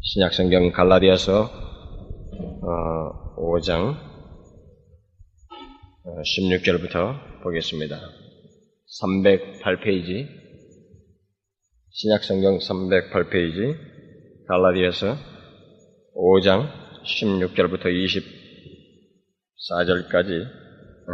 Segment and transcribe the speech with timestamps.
[0.00, 1.50] 신약성경 갈라디아서
[2.62, 3.98] 어, 5장
[6.24, 7.98] 16절부터 어, 보겠습니다.
[9.02, 10.28] 308페이지
[11.90, 13.76] 신약성경 308페이지
[14.46, 15.16] 갈라디아서
[16.14, 16.70] 5장
[17.02, 17.86] 16절부터
[19.58, 20.46] 24절까지
[21.08, 21.12] 어,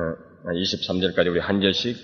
[0.53, 1.97] 23절까지 우리 한 절씩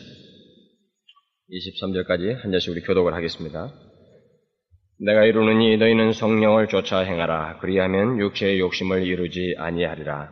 [1.51, 3.90] 23절까지 한 절씩 우리 교독을 하겠습니다.
[5.03, 7.57] 내가 이루느니 너희는 성령을 쫓아 행하라.
[7.59, 10.31] 그리하면 육체의 욕심을 이루지 아니하리라.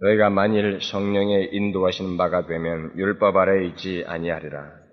[0.00, 4.83] 너희가 만일 성령의 인도하시는 바가 되면 율법 아래 있지 아니하리라.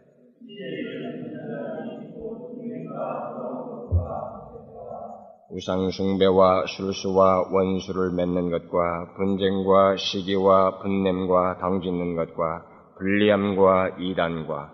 [5.54, 12.64] 우상숭배와 술수와 원수를 맺는 것과 분쟁과 시기와 분냄과 당짓는 것과
[12.98, 14.72] 불리함과 이단과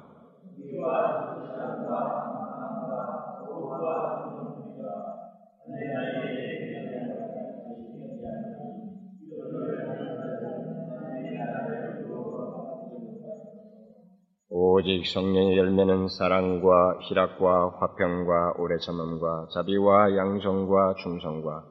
[14.77, 21.65] 오직 성령의 열매는 사랑과 희락과 화평과 오래 참음과 자비와 양성과 충성과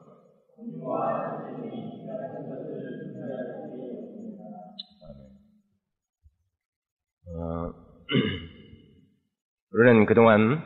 [7.29, 7.71] 어,
[9.71, 10.61] 우리는 그동안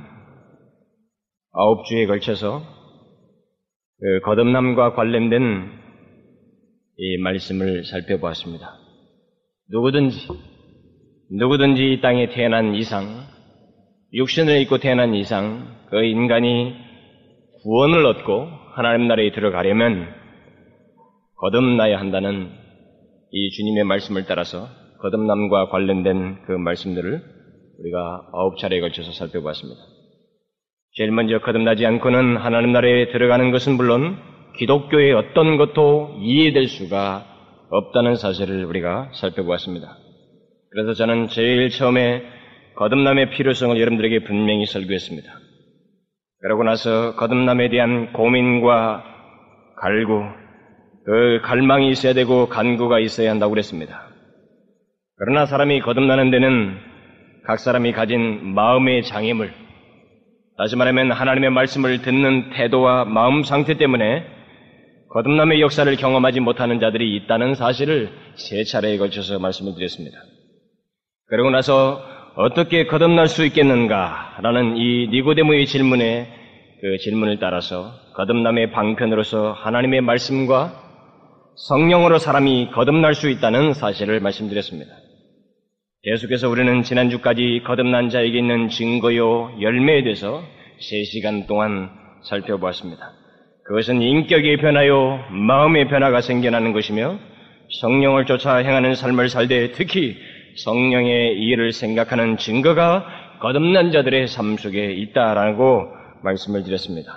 [1.51, 2.63] 아홉 주에 걸쳐서
[3.99, 5.79] 그 거듭남과 관련된
[6.97, 8.79] 이 말씀을 살펴보았습니다.
[9.69, 10.50] 누구든지
[11.33, 13.05] 누구든지 이 땅에 태어난 이상,
[14.13, 16.75] 육신을 입고 태어난 이상, 그 인간이
[17.63, 20.13] 구원을 얻고 하나님 나라에 들어가려면
[21.37, 22.51] 거듭나야 한다는
[23.31, 24.67] 이 주님의 말씀을 따라서
[24.99, 27.21] 거듭남과 관련된 그 말씀들을
[27.79, 29.79] 우리가 아홉 차례에 걸쳐서 살펴보았습니다.
[30.95, 34.17] 제일 먼저 거듭나지 않고는 하나님 나라에 들어가는 것은 물론
[34.57, 37.25] 기독교의 어떤 것도 이해될 수가
[37.69, 40.00] 없다는 사실을 우리가 살펴보았습니다.
[40.71, 42.23] 그래서 저는 제일 처음에
[42.75, 45.29] 거듭남의 필요성을 여러분들에게 분명히 설교했습니다.
[46.39, 49.03] 그러고 나서 거듭남에 대한 고민과
[49.81, 50.23] 갈구,
[51.05, 54.07] 그 갈망이 있어야 되고 간구가 있어야 한다고 그랬습니다.
[55.17, 56.77] 그러나 사람이 거듭나는 데는
[57.45, 59.51] 각 사람이 가진 마음의 장애물,
[60.57, 64.25] 다시 말하면 하나님의 말씀을 듣는 태도와 마음 상태 때문에
[65.09, 70.17] 거듭남의 역사를 경험하지 못하는 자들이 있다는 사실을 세 차례에 걸쳐서 말씀을 드렸습니다.
[71.31, 72.03] 그러고 나서
[72.35, 76.27] 어떻게 거듭날 수 있겠는가라는 이 니고데모의 질문에
[76.81, 80.73] 그 질문을 따라서 거듭남의 방편으로서 하나님의 말씀과
[81.69, 84.91] 성령으로 사람이 거듭날 수 있다는 사실을 말씀드렸습니다.
[86.03, 90.43] 계속해서 우리는 지난주까지 거듭난 자에게 있는 증거요 열매에 대해서
[90.81, 91.91] 3시간 동안
[92.23, 93.09] 살펴보았습니다.
[93.67, 97.17] 그것은 인격의 변화요 마음의 변화가 생겨나는 것이며
[97.79, 100.17] 성령을 쫓아 행하는 삶을 살때 특히
[100.55, 103.05] 성령의 일을 생각하는 증거가
[103.41, 105.87] 거듭난 자들의 삶 속에 있다라고
[106.23, 107.11] 말씀을 드렸습니다.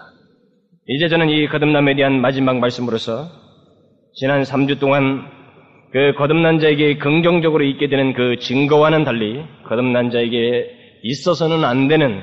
[0.87, 3.27] 이제 저는 이 거듭남에 대한 마지막 말씀으로서
[4.15, 5.23] 지난 3주 동안
[5.93, 12.21] 그 거듭난 자에게 긍정적으로 있게 되는 그 증거와는 달리 거듭난 자에게 있어서는 안 되는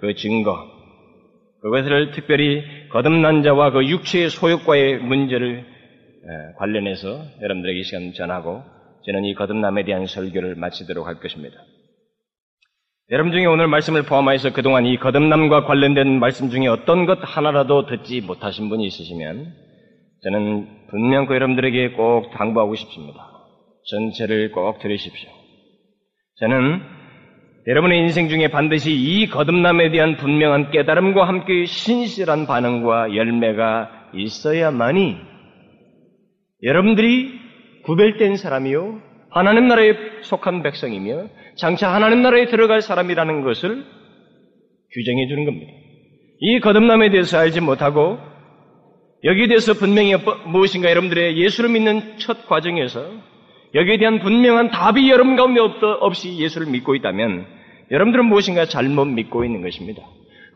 [0.00, 0.56] 그 증거,
[1.62, 5.64] 그것을 특별히 거듭난 자와 그 육체의 소욕과의 문제를
[6.58, 8.62] 관련해서 여러분들에게 이 시간 전하고
[9.06, 11.56] 저는 이 거듭남에 대한 설교를 마치도록 할 것입니다.
[13.12, 18.20] 여러분 중에 오늘 말씀을 포함하여서 그동안 이 거듭남과 관련된 말씀 중에 어떤 것 하나라도 듣지
[18.20, 19.54] 못하신 분이 있으시면
[20.24, 23.30] 저는 분명히 여러분들에게 꼭 당부하고 싶습니다.
[23.88, 25.30] 전체를 꼭 들으십시오.
[26.40, 26.82] 저는
[27.68, 35.16] 여러분의 인생 중에 반드시 이 거듭남에 대한 분명한 깨달음과 함께 신실한 반응과 열매가 있어야만이
[36.64, 37.45] 여러분들이
[37.86, 39.00] 구별된 사람이요.
[39.30, 43.84] 하나님 나라에 속한 백성이며 장차 하나님 나라에 들어갈 사람이라는 것을
[44.92, 45.72] 규정해 주는 겁니다.
[46.40, 48.18] 이 거듭남에 대해서 알지 못하고
[49.24, 50.14] 여기에 대해서 분명히
[50.46, 53.04] 무엇인가 여러분들의 예수를 믿는 첫 과정에서
[53.74, 55.60] 여기에 대한 분명한 답이 여러분 가운데
[56.00, 57.46] 없이 예수를 믿고 있다면
[57.90, 60.02] 여러분들은 무엇인가 잘못 믿고 있는 것입니다.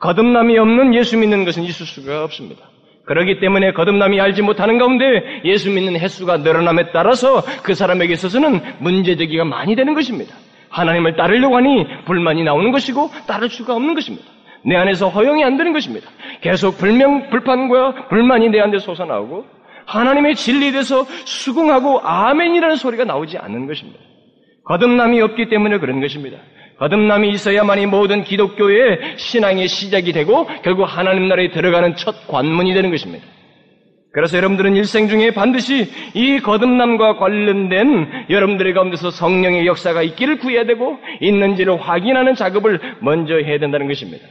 [0.00, 2.70] 거듭남이 없는 예수 믿는 것은 있을 수가 없습니다.
[3.10, 9.44] 그렇기 때문에 거듭남이 알지 못하는 가운데 예수 믿는 횟수가 늘어남에 따라서 그 사람에게 있어서는 문제되기가
[9.44, 10.36] 많이 되는 것입니다.
[10.68, 14.26] 하나님을 따르려고 하니 불만이 나오는 것이고 따를 수가 없는 것입니다.
[14.64, 16.08] 내 안에서 허용이 안 되는 것입니다.
[16.40, 19.44] 계속 불명, 불판과 불만이 내 안에 솟아나오고
[19.86, 23.98] 하나님의 진리에 대해서 수긍하고 아멘이라는 소리가 나오지 않는 것입니다.
[24.66, 26.38] 거듭남이 없기 때문에 그런 것입니다.
[26.80, 33.24] 거듭남이 있어야만이 모든 기독교의 신앙의 시작이 되고 결국 하나님 나라에 들어가는 첫 관문이 되는 것입니다.
[34.12, 40.98] 그래서 여러분들은 일생 중에 반드시 이 거듭남과 관련된 여러분들의 가운데서 성령의 역사가 있기를 구해야 되고
[41.20, 44.26] 있는지를 확인하는 작업을 먼저 해야 된다는 것입니다.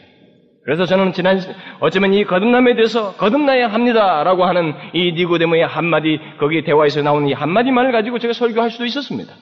[0.65, 1.39] 그래서 저는 지난
[1.79, 7.91] 어쩌면 이 거듭남에 대해서 거듭나야 합니다라고 하는 이 니고데모의 한마디 거기 대화에서 나온 이 한마디만을
[7.91, 9.33] 가지고 제가 설교할 수도 있었습니다.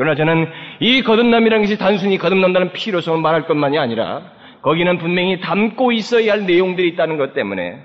[0.00, 0.46] 그러나 저는
[0.80, 4.32] 이 거듭남이라는 것이 단순히 거듭난다는 필요성을 말할 것만이 아니라
[4.62, 7.76] 거기는 분명히 담고 있어야 할 내용들이 있다는 것 때문에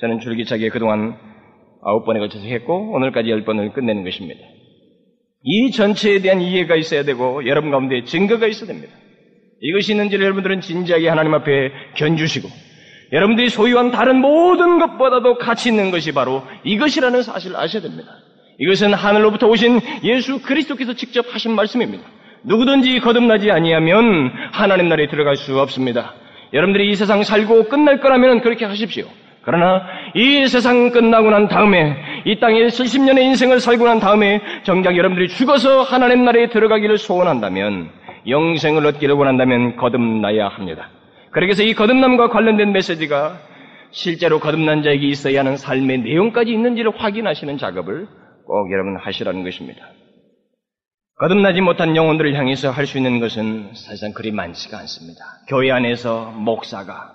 [0.00, 1.14] 저는 줄기차게 그동안
[1.84, 4.40] 아홉 번에 걸쳐서 했고 오늘까지 열 번을 끝내는 것입니다.
[5.44, 8.92] 이 전체에 대한 이해가 있어야 되고 여러분 가운데 증거가 있어야 됩니다.
[9.60, 12.48] 이것이 있는지를 여러분들은 진지하게 하나님 앞에 견주시고
[13.12, 18.10] 여러분들이 소유한 다른 모든 것보다도 가치 있는 것이 바로 이것이라는 사실을 아셔야 됩니다.
[18.60, 22.04] 이것은 하늘로부터 오신 예수 그리스도께서 직접 하신 말씀입니다.
[22.42, 26.14] 누구든지 거듭나지 아니하면 하나님 나라에 들어갈 수 없습니다.
[26.52, 29.06] 여러분들이 이 세상 살고 끝날 거라면 그렇게 하십시오.
[29.42, 29.82] 그러나
[30.14, 31.96] 이 세상 끝나고 난 다음에
[32.26, 37.88] 이 땅에 70년의 인생을 살고 난 다음에 정작 여러분들이 죽어서 하나님 나라에 들어가기를 소원한다면
[38.28, 40.90] 영생을 얻기를 원한다면 거듭나야 합니다.
[41.30, 43.38] 그래서 이 거듭남과 관련된 메시지가
[43.90, 48.06] 실제로 거듭난 자에게 있어야 하는 삶의 내용까지 있는지를 확인하시는 작업을
[48.50, 49.90] 꼭 여러분 하시라는 것입니다.
[51.20, 55.20] 거듭나지 못한 영혼들을 향해서 할 수 있는 것은 사실상 그리 많지가 않습니다.
[55.48, 57.14] 교회 안에서 목사가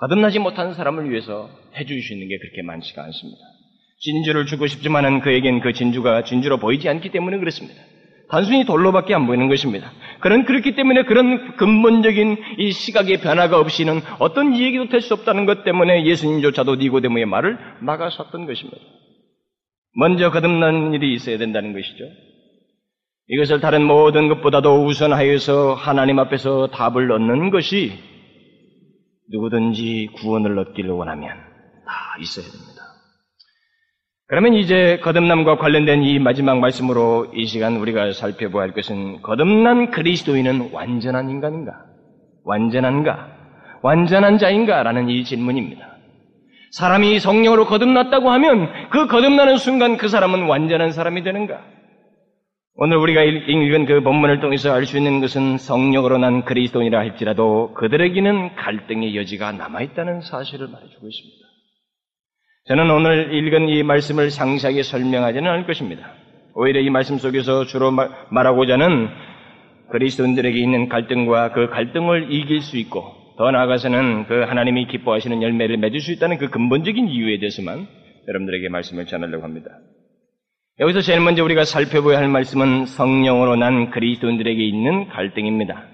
[0.00, 1.48] 거듭나지 못한 사람을 위해서
[1.78, 3.40] 있는 게 그렇게 많지가 않습니다.
[4.00, 7.80] 진주를 주고 싶지만은 그에겐 그 진주가 진주로 보이지 않기 때문에 그렇습니다.
[8.28, 9.92] 단순히 돌로밖에 안 보이는 것입니다.
[10.18, 15.62] 그런 그렇기 때문에 그런 근본적인 이 시각의 변화가 없이는 어떤 얘기도 될 수 없다는 것
[15.62, 18.80] 때문에 예수님조차도 니고데모의 말을 막아섰던 것입니다.
[19.96, 22.04] 먼저 거듭난 일이 있어야 된다는 것이죠.
[23.28, 27.92] 이것을 다른 모든 것보다도 우선하여서 하나님 앞에서 답을 얻는 것이
[29.30, 31.30] 누구든지 구원을 얻기를 원하면
[31.86, 32.82] 다 있어야 됩니다.
[34.26, 40.70] 그러면 이제 거듭남과 관련된 이 마지막 말씀으로 이 시간 우리가 살펴보아야 할 것은 거듭난 그리스도인은
[40.72, 41.72] 완전한 인간인가?
[42.44, 43.32] 완전한가?
[43.82, 44.82] 완전한 자인가?
[44.82, 45.93] 라는 이 질문입니다.
[46.74, 51.62] 사람이 성령으로 거듭났다고 하면 그 거듭나는 순간 그 사람은 완전한 사람이 되는가?
[52.74, 58.56] 오늘 우리가 읽은 그 본문을 통해서 알 수 있는 것은 성령으로 난 그리스도인이라 할지라도 그들에게는
[58.56, 61.44] 갈등의 여지가 남아있다는 사실을 말해주고 있습니다.
[62.66, 66.10] 저는 오늘 읽은 이 말씀을 상세하게 설명하지는 않을 것입니다.
[66.54, 67.92] 오히려 이 말씀 속에서 주로
[68.30, 69.10] 말하고자 하는
[69.92, 76.00] 그리스도인들에게 있는 갈등과 그 갈등을 이길 수 있고 더 나아가서는 그 하나님이 기뻐하시는 열매를 맺을
[76.00, 77.86] 수 있다는 그 근본적인 이유에 대해서만
[78.28, 79.70] 여러분들에게 말씀을 전하려고 합니다.
[80.80, 85.84] 여기서 제일 먼저 우리가 살펴봐야 할 말씀은 성령으로 난 그리스도인들에게 있는 갈등입니다.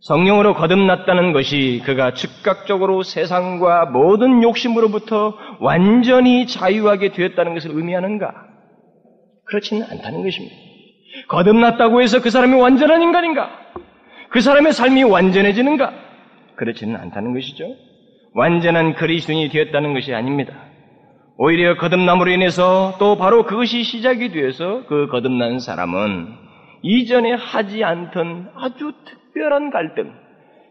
[0.00, 8.32] 성령으로 거듭났다는 것이 그가 즉각적으로 세상과 모든 욕심으로부터 완전히 자유하게 되었다는 것을 의미하는가?
[9.44, 10.54] 그렇지는 않다는 것입니다.
[11.28, 13.50] 거듭났다고 해서 그 사람이 완전한 인간인가?
[14.30, 16.07] 그 사람의 삶이 완전해지는가?
[16.58, 17.64] 그렇지는 않다는 것이죠.
[18.34, 20.54] 완전한 그리스도인이 되었다는 것이 아닙니다.
[21.38, 26.26] 오히려 거듭남으로 인해서 또 바로 그것이 시작이 되어서 그 거듭난 사람은
[26.82, 30.12] 이전에 하지 않던 아주 특별한 갈등,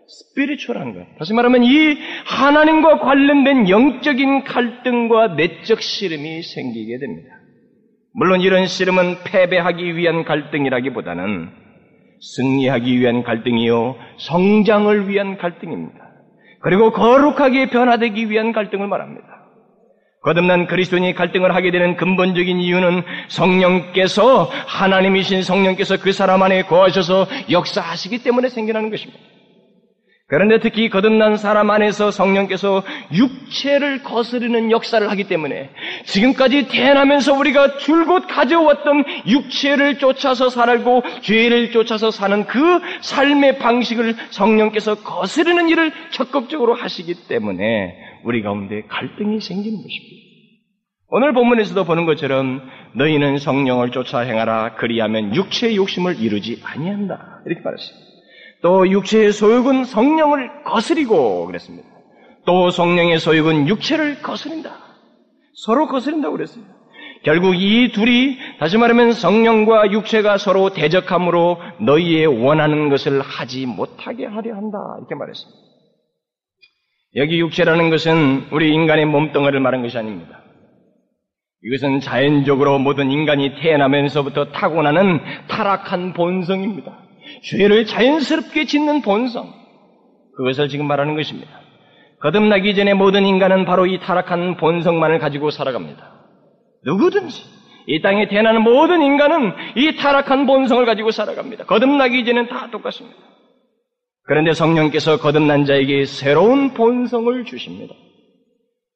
[0.08, 1.06] 스피리추얼한 것.
[1.18, 7.30] 다시 말하면 이 하나님과 관련된 영적인 갈등과 내적 씨름이 생기게 됩니다.
[8.14, 11.67] 물론 이런 씨름은 패배하기 위한 갈등이라기보다는
[12.22, 16.00] 승리하기 위한 갈등이요, 성장을 위한 갈등입니다.
[16.62, 19.28] 그리고 거룩하게 변화되기 위한 갈등을 말합니다.
[20.24, 28.24] 거듭난 그리스도인이 갈등을 하게 되는 근본적인 이유는 성령께서 하나님이신 성령께서 그 사람 안에 거하셔서 역사하시기
[28.24, 29.20] 때문에 생겨나는 것입니다.
[30.30, 35.70] 그런데 특히 거듭난 사람 안에서 성령께서 육체를 거스르는 역사를 하기 때문에
[36.04, 42.60] 지금까지 태어나면서 우리가 줄곧 가져왔던 육체를 쫓아서 살고 죄를 쫓아서 사는 그
[43.00, 50.28] 삶의 방식을 성령께서 거스르는 일을 적극적으로 하시기 때문에 우리 가운데 갈등이 생기는 것입니다.
[51.10, 58.08] 오늘 본문에서도 보는 것처럼 너희는 성령을 쫓아 행하라 그리하면 육체의 욕심을 이루지 아니한다 이렇게 말했습니다.
[58.68, 61.88] 또 육체의 소욕은 성령을 거스리고 그랬습니다.
[62.46, 64.76] 또 성령의 소욕은 육체를 거스린다.
[65.54, 66.74] 서로 거스린다고 그랬습니다.
[67.24, 74.54] 결국 이 둘이 다시 말하면 성령과 육체가 서로 대적함으로 너희의 원하는 것을 하지 못하게 하려
[74.54, 74.78] 한다.
[75.00, 75.58] 이렇게 말했습니다.
[77.16, 80.44] 여기 육체라는 것은 우리 인간의 몸뚱아리를 말한 것이 아닙니다.
[81.64, 87.07] 이것은 자연적으로 모든 인간이 태어나면서부터 타고나는 타락한 본성입니다.
[87.44, 89.54] 죄를 자연스럽게 짓는 본성.
[90.38, 91.50] 그것을 지금 말하는 것입니다.
[92.20, 96.14] 거듭나기 전에 모든 인간은 바로 이 타락한 본성만을 가지고 살아갑니다.
[96.86, 97.44] 누구든지
[97.88, 101.66] 이 땅에 태어나는 모든 인간은 이 타락한 본성을 가지고 살아갑니다.
[101.66, 103.18] 거듭나기 전에는 다 똑같습니다.
[104.24, 107.96] 그런데 성령께서 거듭난 자에게 새로운 본성을 주십니다.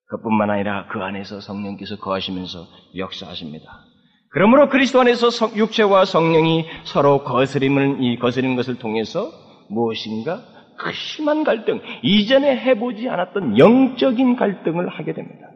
[0.07, 3.85] 그뿐만 아니라 그 안에서 성령께서 거하시면서 역사하십니다.
[4.31, 9.29] 그러므로 그리스도 안에서 육체와 성령이 서로 거스림을 이 거스리는 것을 통해서
[9.69, 10.41] 무엇인가
[10.77, 15.47] 그 심한 갈등, 이전에 해보지 않았던 영적인 갈등을 하게 됩니다.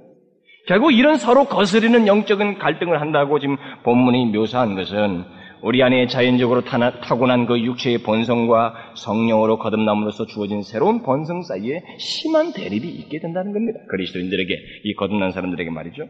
[0.68, 5.24] 결국 이런 서로 거스리는 영적인 갈등을 한다고 지금 본문이 묘사한 것은
[5.62, 12.88] 우리 안에 자연적으로 타고난 그 육체의 본성과 성령으로 거듭남으로써 주어진 새로운 본성 사이에 심한 대립이
[12.88, 13.80] 있게 된다는 겁니다.
[13.90, 14.54] 그리스도인들에게,
[14.84, 16.04] 이 거듭난 사람들에게 말이죠.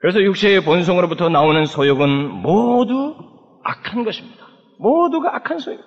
[0.00, 3.14] 그래서 육체의 본성으로부터 나오는 소욕은 모두
[3.64, 4.46] 악한 것입니다.
[4.78, 5.80] 모두가 악한 소욕.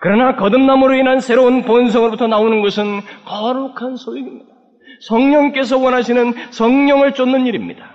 [0.00, 4.46] 그러나 거듭남으로 인한 새로운 본성으로부터 나오는 것은 거룩한 소욕입니다.
[5.00, 7.94] 성령께서 원하시는 성령을 쫓는 일입니다.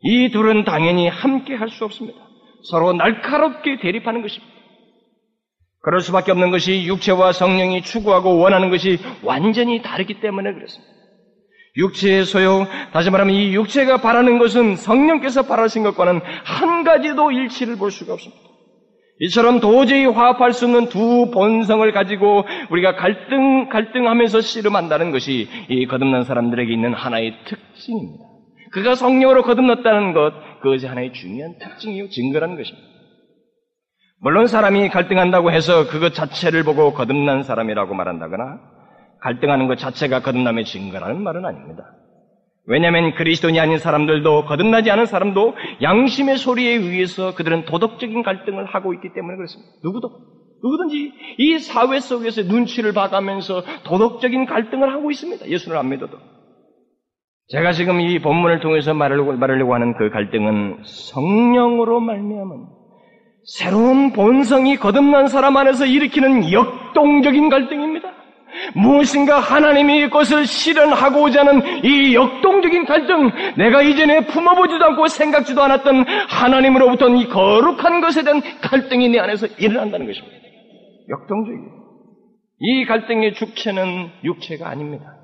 [0.00, 2.18] 이 둘은 당연히 함께 할 수 없습니다.
[2.64, 4.52] 서로 날카롭게 대립하는 것입니다.
[5.82, 10.91] 그럴 수밖에 없는 것이 육체와 성령이 추구하고 원하는 것이 완전히 다르기 때문에 그렇습니다.
[11.76, 17.90] 육체의 소용, 다시 말하면 이 육체가 바라는 것은 성령께서 바라신 것과는 한 가지도 일치를 볼
[17.90, 18.42] 수가 없습니다.
[19.20, 26.24] 이처럼 도저히 화합할 수 없는 두 본성을 가지고 우리가 갈등, 갈등하면서 씨름한다는 것이 이 거듭난
[26.24, 28.24] 사람들에게 있는 하나의 특징입니다.
[28.72, 32.88] 그가 성령으로 거듭났다는 것, 그것이 하나의 중요한 특징이요, 증거라는 것입니다.
[34.20, 38.71] 물론 사람이 갈등한다고 해서 그것 자체를 보고 거듭난 사람이라고 말한다거나
[39.22, 41.84] 갈등하는 것 자체가 거듭남의 증거라는 말은 아닙니다.
[42.66, 49.12] 왜냐하면 그리스도인이 아닌 사람들도 거듭나지 않은 사람도 양심의 소리에 의해서 그들은 도덕적인 갈등을 하고 있기
[49.14, 49.72] 때문에 그렇습니다.
[49.82, 50.10] 누구도
[50.62, 55.48] 누구든지 이 사회 속에서 눈치를 봐가면서 도덕적인 갈등을 하고 있습니다.
[55.48, 56.18] 예수를 안 믿어도.
[57.48, 62.66] 제가 지금 이 본문을 통해서 말하려고, 말하려고 하는 그 갈등은 성령으로 말미암은
[63.44, 67.91] 새로운 본성이 거듭난 사람 안에서 일으키는 역동적인 갈등입니다.
[68.74, 77.08] 무엇인가 하나님이 것을 실현하고자 하는 이 역동적인 갈등, 내가 이전에 품어보지도 않고 생각지도 않았던 하나님으로부터
[77.10, 80.36] 이 거룩한 것에 대한 갈등이 내 안에서 일어난다는 것입니다.
[81.08, 81.82] 역동적이에요.
[82.60, 85.16] 이 갈등의 주체는 육체가 아닙니다.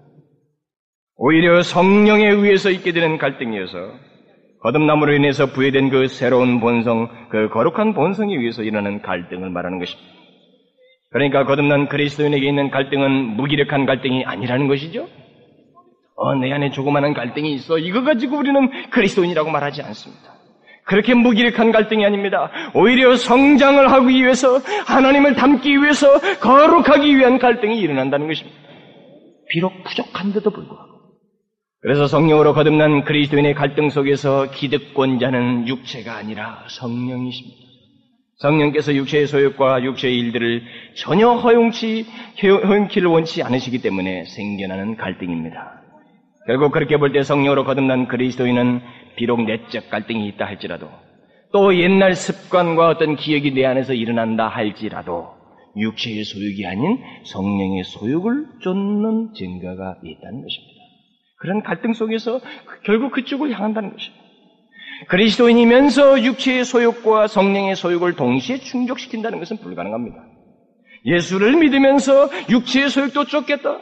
[1.16, 3.76] 오히려 성령에 의해서 있게 되는 갈등이어서
[4.60, 10.17] 거듭남으로 인해서 부여된 그 새로운 본성, 그 거룩한 본성에 의해서 일어나는 갈등을 말하는 것입니다.
[11.10, 15.08] 그러니까 거듭난 그리스도인에게 있는 갈등은 무기력한 갈등이 아니라는 것이죠.
[16.16, 17.78] 어, 내 안에 조그마한 갈등이 있어.
[17.78, 20.34] 이거 가지고 우리는 그리스도인이라고 말하지 않습니다.
[20.84, 22.50] 그렇게 무기력한 갈등이 아닙니다.
[22.74, 28.58] 오히려 성장을 하기 위해서 하나님을 닮기 위해서 거룩하기 위한 갈등이 일어난다는 것입니다.
[29.50, 30.88] 비록 부족한데도 불구하고.
[31.80, 37.67] 그래서 성령으로 거듭난 그리스도인의 갈등 속에서 기득권자는 육체가 아니라 성령이십니다.
[38.38, 40.62] 성령께서 육체의 소욕과 육체의 일들을
[40.94, 42.06] 전혀 허용치,
[42.40, 45.82] 허용키를 원치 않으시기 때문에 생겨나는 갈등입니다.
[46.46, 48.80] 결국 그렇게 볼 때 성령으로 거듭난 그리스도인은
[49.16, 50.88] 비록 내적 갈등이 있다 할지라도
[51.52, 55.30] 또 옛날 습관과 어떤 기억이 내 안에서 일어난다 할지라도
[55.76, 60.78] 육체의 소욕이 아닌 성령의 소욕을 쫓는 증거가 있다는 것입니다.
[61.40, 62.40] 그런 갈등 속에서
[62.84, 64.17] 결국 그쪽을 향한다는 것입니다.
[65.06, 70.16] 그리스도인이면서 육체의 소욕과 성령의 소욕을 동시에 충족시킨다는 것은 불가능합니다.
[71.06, 73.78] 예수를 믿으면서 육체의 소욕도 쫓겠다?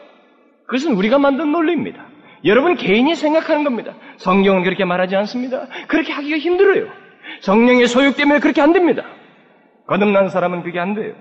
[0.66, 2.06] 그것은 우리가 만든 논리입니다.
[2.44, 3.94] 여러분 개인이 생각하는 겁니다.
[4.18, 5.66] 성경은 그렇게 말하지 않습니다.
[5.88, 6.86] 그렇게 하기가 힘들어요.
[7.40, 9.04] 성령의 소욕 때문에 그렇게 안 됩니다.
[9.88, 11.14] 거듭난 사람은 그게 안 돼요.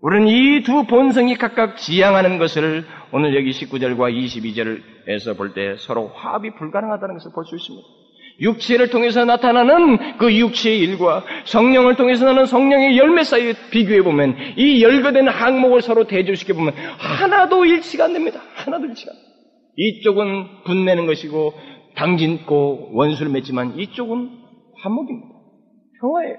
[0.00, 6.54] 우리는 이 두 본성이 각각 지향하는 것을 오늘 여기 19절과 22절에서 볼 때 서로 화합이
[6.54, 7.86] 불가능하다는 것을 볼 수 있습니다.
[8.40, 14.82] 육체를 통해서 나타나는 그 육체의 일과 성령을 통해서 나는 성령의 열매 사이에 비교해 보면 이
[14.82, 18.40] 열거된 항목을 서로 대조시켜 보면 하나도 일치가 안 됩니다.
[18.54, 19.12] 하나도 일치가.
[19.76, 21.54] 이쪽은 분내는 것이고
[21.96, 24.30] 당진고 원수를 맺지만 이쪽은
[24.82, 25.28] 화목입니다.
[26.00, 26.36] 평화예요.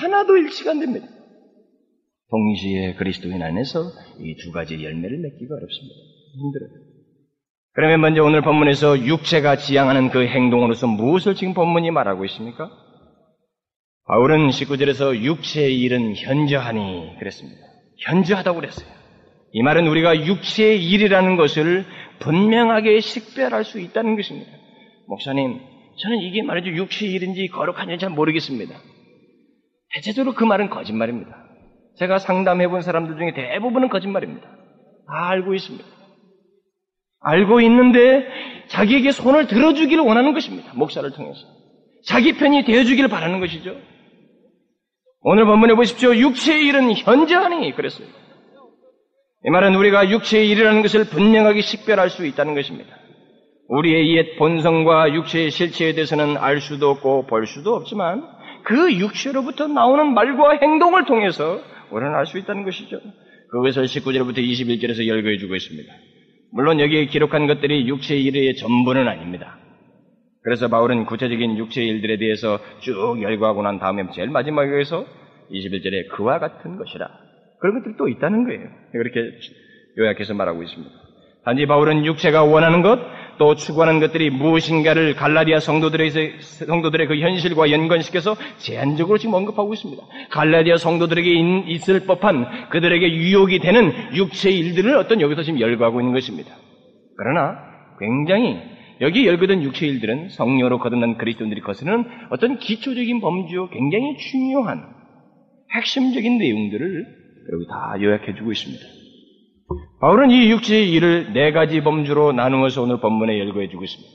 [0.00, 1.06] 하나도 일치가 안 됩니다.
[2.30, 3.80] 동시에 그리스도인 안에서
[4.20, 5.94] 이 두 가지 열매를 맺기가 어렵습니다.
[6.36, 6.83] 힘들어요.
[7.74, 12.70] 그러면 먼저 오늘 본문에서 육체가 지향하는 그 행동으로서 무엇을 지금 본문이 말하고 있습니까?
[14.06, 17.60] 바울은 19절에서 육체의 일은 현저하니 그랬습니다.
[18.06, 18.86] 현저하다고 그랬어요.
[19.52, 21.84] 이 말은 우리가 육체의 일이라는 것을
[22.20, 24.50] 분명하게 식별할 수 있다는 것입니다.
[25.08, 25.60] 목사님,
[26.00, 26.70] 저는 이게 말이죠.
[26.70, 28.74] 육체의 일인지 거룩한 일인지 잘 모르겠습니다.
[29.94, 31.44] 대체적으로 그 말은 거짓말입니다.
[31.98, 34.46] 제가 상담해 본 사람들 중에 대부분은 거짓말입니다.
[34.46, 36.03] 다 알고 있습니다.
[37.24, 38.26] 알고 있는데
[38.68, 40.72] 자기에게 손을 들어주기를 원하는 것입니다.
[40.74, 41.40] 목사를 통해서.
[42.06, 43.76] 자기 편이 되어주기를 바라는 것이죠.
[45.22, 46.14] 오늘 본문에 보십시오.
[46.14, 48.06] 육체의 일은 현저하니 그랬어요.
[49.46, 52.94] 이 말은 우리가 육체의 일이라는 것을 분명하게 식별할 수 있다는 것입니다.
[53.68, 58.22] 우리의 옛 본성과 육체의 실체에 대해서는 알 수도 없고 볼 수도 없지만
[58.64, 63.00] 그 육체로부터 나오는 말과 행동을 통해서 우리는 알 수 있다는 것이죠.
[63.50, 65.92] 그것을 19절부터 21절에서 열거해 주고 있습니다.
[66.54, 69.58] 물론 여기에 기록한 것들이 육체의 일의 전부는 아닙니다.
[70.44, 75.04] 그래서 바울은 구체적인 육체의 일들에 대해서 쭉 열거하고 난 다음에 제일 마지막에서
[75.50, 77.10] 21절에 그와 같은 것이라.
[77.58, 78.68] 그런 것들이 또 있다는 거예요.
[78.92, 79.32] 그렇게
[79.98, 80.94] 요약해서 말하고 있습니다.
[81.44, 83.00] 단지 바울은 육체가 원하는 것,
[83.38, 86.10] 또 추구하는 것들이 무엇인가를 갈라디아 성도들의,
[86.40, 90.02] 성도들의 그 현실과 연관시켜서 제한적으로 지금 언급하고 있습니다.
[90.30, 96.52] 갈라디아 성도들에게 있을 법한 그들에게 유혹이 되는 육체의 일들을 어떤 여기서 지금 열거하고 있는 것입니다.
[97.16, 97.58] 그러나
[97.98, 98.60] 굉장히
[99.00, 104.82] 여기 열거된 육체의 일들은 성령으로 거듭난 그리스도인들이 거스르는 어떤 기초적인 범주요 굉장히 중요한
[105.74, 107.06] 핵심적인 내용들을
[107.52, 109.03] 여기 다 요약해주고 있습니다.
[110.00, 114.12] 바울은 이 육체의 일을 네 가지 범주로 나누어서 오늘 본문에 열거해 주고 있습니다.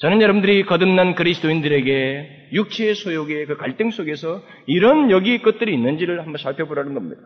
[0.00, 6.94] 저는 여러분들이 거듭난 그리스도인들에게 육체의 소욕의 그 갈등 속에서 이런 여기 것들이 있는지를 한번 살펴보라는
[6.94, 7.20] 겁니다.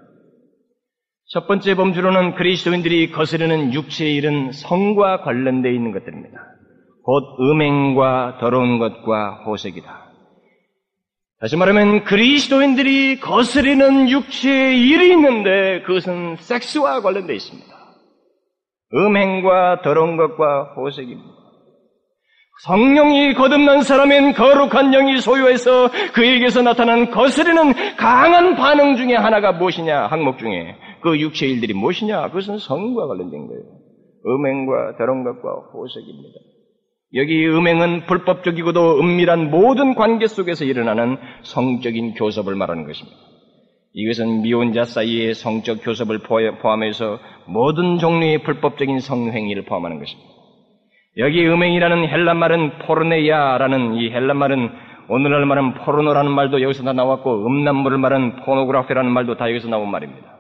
[1.29, 6.37] 첫 번째 범주로는 그리스도인들이 거스르는 육체의 일은 성과 관련되어 있는 것들입니다.
[7.05, 10.05] 곧 음행과 더러운 것과 호색이다.
[11.41, 17.84] 다시 말하면 그리스도인들이 거스리는 육체의 일이 있는데 그것은 섹스와 관련되어 있습니다.
[18.95, 21.35] 음행과 더러운 것과 호색입니다.
[22.63, 30.07] 성령이 거듭난 사람인 거룩한 영이 소유해서 그에게서 나타난 거스리는 강한 반응 중에 하나가 무엇이냐?
[30.07, 32.29] 항목 중에 그 육체의 일들이 무엇이냐?
[32.29, 33.63] 그것은 성과 관련된 거예요.
[34.27, 36.39] 음행과 더러운 것과 호색입니다.
[37.17, 43.19] 여기 음행은 불법적이고도 은밀한 모든 관계 속에서 일어나는 성적인 교섭을 말하는 것입니다.
[43.95, 50.31] 이것은 미혼자 사이의 성적 교섭을 포함해서 모든 종류의 불법적인 성행위를 포함하는 것입니다.
[51.17, 54.71] 여기 음행이라는 헬라 말은 포르네야라는 이 헬라 말은
[55.09, 60.39] 오늘날 말은 포르노라는 말도 여기서 다 나왔고 음란물을 말은 pornography라는 말도 다 여기서 나온 말입니다.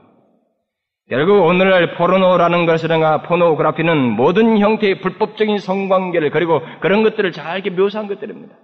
[1.09, 8.57] 결국 오늘날 포르노라는 것이나 포노그라피는 모든 형태의 불법적인 성관계를 그리고 그런 것들을 잘게 묘사한 것들입니다.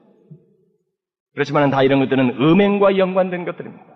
[1.34, 3.89] 그렇지만 다 이런 것들은 음행과 연관된 것들입니다.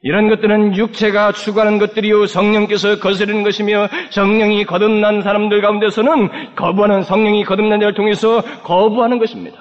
[0.00, 7.80] 이런 것들은 육체가 추구하는 것들이요 성령께서 거스르는 것이며 성령이 거듭난 사람들 가운데서는 거부하는 성령이 거듭난
[7.80, 9.58] 자를 통해서 거부하는 것입니다.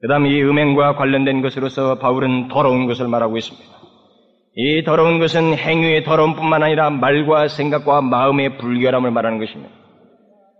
[0.00, 3.68] 그 다음 이 음행과 관련된 것으로서 바울은 더러운 것을 말하고 있습니다.
[4.54, 9.81] 이 더러운 것은 행위의 더러움뿐만 아니라 말과 생각과 마음의 불결함을 말하는 것입니다.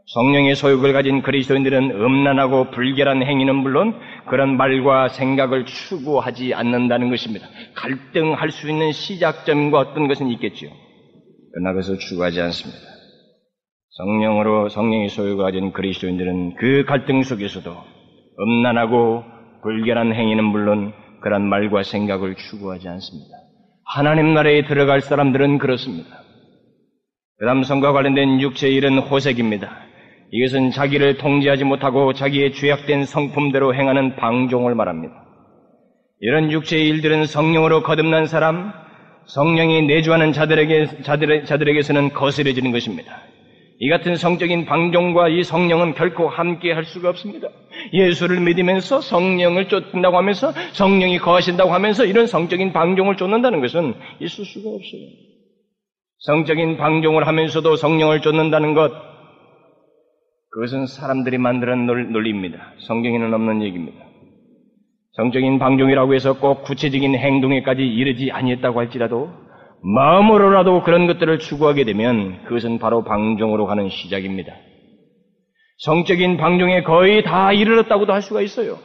[0.07, 7.47] 성령의 소욕을 가진 그리스도인들은 음란하고 불결한 행위는 물론 그런 말과 생각을 추구하지 않는다는 것입니다.
[7.75, 10.71] 갈등할 수 있는 시작점과 어떤 것은 있겠지요.
[11.53, 12.81] 그러나 그것을 추구하지 않습니다.
[13.91, 17.75] 성령으로 성령의 소욕을 가진 그리스도인들은 그 갈등 속에서도
[18.41, 19.23] 음란하고
[19.63, 23.37] 불결한 행위는 물론 그런 말과 생각을 추구하지 않습니다.
[23.85, 26.23] 하나님 나라에 들어갈 사람들은 그렇습니다.
[27.39, 29.92] 그 다음 성과 관련된 육체의 일은 호색입니다.
[30.33, 35.15] 이것은 자기를 통제하지 못하고 자기의 죄악된 성품대로 행하는 방종을 말합니다.
[36.21, 38.73] 이런 육체의 일들은 성령으로 거듭난 사람,
[39.27, 43.21] 성령이 내주하는 자들에게, 자들, 자들에게서는 거스려지는 것입니다.
[43.79, 47.49] 이 같은 성적인 방종과 이 성령은 결코 함께 할 수가 없습니다.
[47.93, 54.71] 예수를 믿으면서 성령을 쫓는다고 하면서 성령이 거하신다고 하면서 이런 성적인 방종을 쫓는다는 것은 있을 수가
[54.71, 55.01] 없어요.
[56.21, 59.12] 성적인 방종을 하면서도 성령을 쫓는다는 것,
[60.53, 62.59] 그것은 사람들이 만드는 논리입니다.
[62.87, 64.05] 성경에는 없는 얘기입니다.
[65.13, 69.31] 성적인 방종이라고 해서 꼭 구체적인 행동에까지 이르지 아니했다고 할지라도
[69.83, 74.53] 마음으로라도 그런 것들을 추구하게 되면 그것은 바로 방종으로 가는 시작입니다.
[75.79, 78.79] 성적인 방종에 거의 다 이르렀다고도 할 수가 있어요.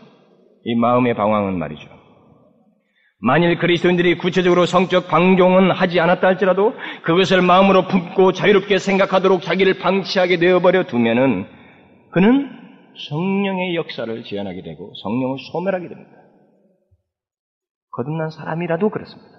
[0.64, 1.90] 이 마음의 방황은 말이죠.
[3.20, 10.38] 만일 그리스도인들이 구체적으로 성적 방종은 하지 않았다 할지라도 그것을 마음으로 품고 자유롭게 생각하도록 자기를 방치하게
[10.38, 11.57] 되어버려 두면은
[12.18, 12.50] 그는
[13.10, 16.10] 성령의 역사를 제한하게 되고 성령을 소멸하게 됩니다.
[17.92, 19.30] 거듭난 사람이라도 그렇습니다.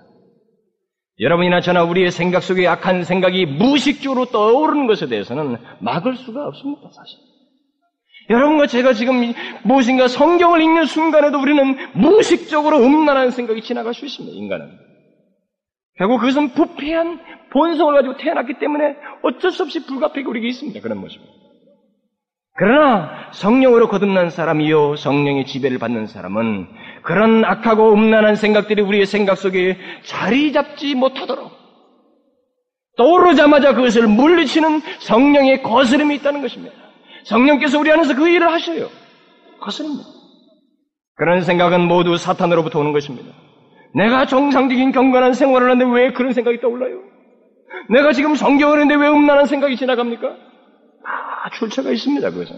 [1.18, 7.18] 여러분이나 저나 우리의 생각 속에 악한 생각이 무의식적으로 떠오르는 것에 대해서는 막을 수가 없습니다, 사실.
[8.30, 9.32] 여러분과 제가 지금
[9.64, 14.70] 무엇인가 성경을 읽는 순간에도 우리는 무의식적으로 음란한 생각이 지나갈 수 있습니다, 인간은.
[15.96, 21.20] 결국 그것은 부패한 본성을 가지고 태어났기 때문에 어쩔 수 없이 불가피하게 우리에게 있습니다, 그런 모습.
[22.58, 26.66] 그러나 성령으로 거듭난 사람이요 성령의 지배를 받는 사람은
[27.02, 31.52] 그런 악하고 음란한 생각들이 우리의 생각 속에 자리 잡지 못하도록
[32.96, 36.74] 떠오르자마자 그것을 물리치는 성령의 거스름이 있다는 것입니다.
[37.26, 38.88] 성령께서 우리 안에서 그 일을 하셔요.
[39.60, 40.02] 거스릅니다.
[41.14, 43.32] 그런 생각은 모두 사탄으로부터 오는 것입니다.
[43.94, 47.02] 내가 정상적인 경건한 생활을 하는데 왜 그런 생각이 떠올라요?
[47.88, 50.47] 내가 지금 성경을 했는데 왜 음란한 생각이 지나갑니까?
[51.48, 52.56] 다 출처가 있습니다, 그것은.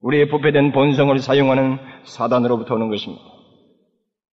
[0.00, 3.22] 우리의 부패된 본성을 사용하는 사단으로부터 오는 것입니다.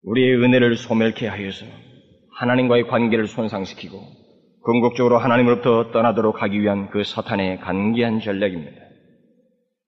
[0.03, 1.65] 우리의 은혜를 소멸케 하여서
[2.33, 3.99] 하나님과의 관계를 손상시키고
[4.63, 8.81] 궁극적으로 하나님으로부터 떠나도록 하기 위한 그 사탄의 간기한 전략입니다.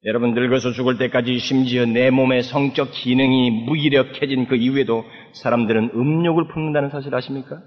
[0.05, 6.89] 여러분 늙어서 죽을 때까지 심지어 내 몸의 성적 기능이 무기력해진 그 이후에도 사람들은 음욕을 품는다는
[6.89, 7.61] 사실 아십니까?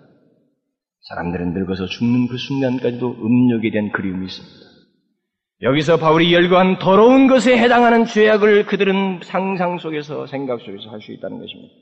[1.08, 4.75] 사람들은 늙어서 죽는 그 순간까지도 음욕에 대한 그리움이 있습니다.
[5.62, 11.38] 여기서 바울이 열거한 더러운 것에 해당하는 죄악을 그들은 상상 속에서 생각 속에서 할 수 있다는
[11.38, 11.72] 것입니다.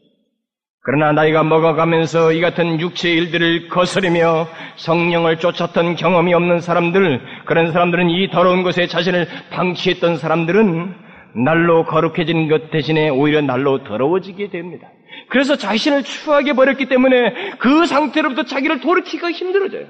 [0.86, 8.10] 그러나 나이가 먹어가면서 이 같은 육체의 일들을 거스르며 성령을 쫓았던 경험이 없는 사람들, 그런 사람들은
[8.10, 10.94] 이 더러운 것에 자신을 방치했던 사람들은
[11.44, 14.88] 날로 거룩해진 것 대신에 오히려 날로 더러워지게 됩니다.
[15.30, 19.86] 그래서 자신을 추하게 버렸기 때문에 그 상태로부터 자기를 돌이키기가 힘들어져요.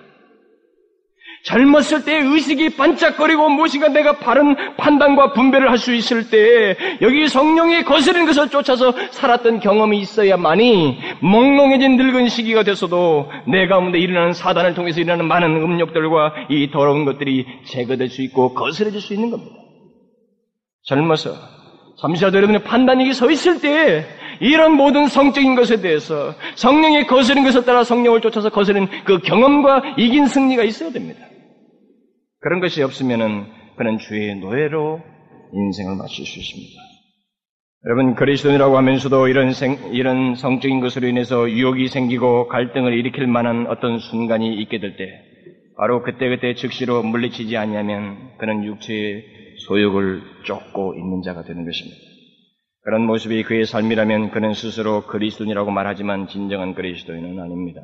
[1.44, 8.26] 젊었을 때 의식이 반짝거리고 무엇인가 내가 바른 판단과 분별을 할수 있을 때 여기 성령의 거스르는
[8.26, 15.26] 것을 쫓아서 살았던 경험이 있어야만이 몽롱해진 늙은 시기가 됐어도 내 가운데 일어나는 사단을 통해서 일어나는
[15.26, 19.54] 많은 음욕들과 이 더러운 것들이 제거될 수 있고 거스러질 수 있는 겁니다.
[20.84, 21.34] 젊어서
[22.00, 24.06] 잠시라도 여러분의 판단력이 서 있을 때
[24.40, 30.26] 이런 모든 성적인 것에 대해서 성령의 거스른 것을 따라 성령을 쫓아서 거스른 그 경험과 이긴
[30.26, 31.20] 승리가 있어야 됩니다.
[32.44, 35.00] 그런 것이 없으면은 그는 주의 노예로
[35.50, 36.82] 인생을 마칠 수 있습니다.
[37.86, 43.98] 여러분 그리스도인이라고 하면서도 이런 생, 이런 성적인 것으로 인해서 유혹이 생기고 갈등을 일으킬 만한 어떤
[43.98, 45.08] 순간이 있게 될 때
[45.78, 49.24] 바로 그때 그때 즉시로 물리치지 아니하면 그는 육체의
[49.66, 51.96] 소욕을 쫓고 있는 자가 되는 것입니다.
[52.82, 57.80] 그런 모습이 그의 삶이라면 그는 스스로 그리스도인이라고 말하지만 진정한 그리스도인은 아닙니다.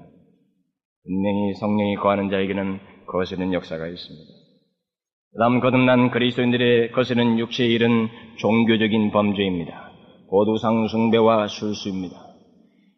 [1.05, 4.40] 분명히 성령이 거하는 자에게는 거스는 역사가 있습니다.
[5.39, 9.91] 남 거듭난 그리스도인들의 거스는 육체의 일은 종교적인 범죄입니다.
[10.29, 12.17] 곧 우상숭배와 술수입니다.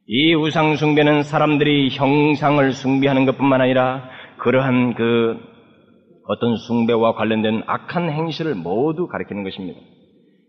[0.06, 5.38] 이 우상숭배는 사람들이 형상을 숭배하는 것뿐만 아니라 그러한 그
[6.28, 9.78] 어떤 숭배와 관련된 악한 행실을 모두 가리키는 것입니다.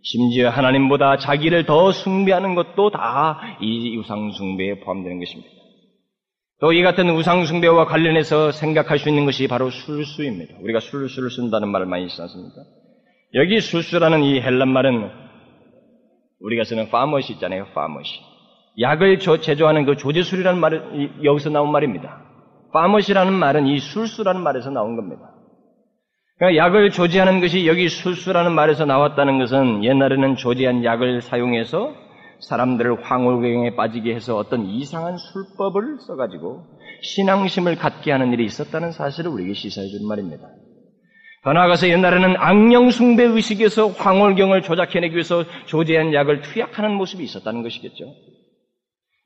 [0.03, 5.49] 심지어 하나님보다 자기를 더 숭배하는 것도 다 이 우상숭배에 포함되는 것입니다.
[6.59, 10.55] 또 이 같은 우상숭배와 관련해서 생각할 수 있는 것이 바로 술수입니다.
[10.61, 12.55] 우리가 술수를 쓴다는 말을 많이 쓰지 않습니까?
[13.35, 15.09] 여기 술수라는 이 헬란 말은
[16.39, 18.19] 우리가 쓰는 파머시 있잖아요, 파머시.
[18.79, 22.21] 약을 제조하는 그 조제술이라는 말은 여기서 나온 말입니다.
[22.73, 25.31] 파머시라는 말은 이 술수라는 말에서 나온 겁니다.
[26.37, 31.93] 그러니까 약을 조제하는 것이 여기 술수라는 말에서 나왔다는 것은 옛날에는 조제한 약을 사용해서
[32.47, 36.65] 사람들을 황홀경에 빠지게 해서 어떤 이상한 술법을 써가지고
[37.01, 40.47] 신앙심을 갖게 하는 일이 있었다는 사실을 우리에게 시사해 주는 말입니다.
[41.43, 48.06] 더 나아가서 옛날에는 악령숭배 의식에서 황홀경을 조작해내기 위해서 조제한 약을 투약하는 모습이 있었다는 것이겠죠.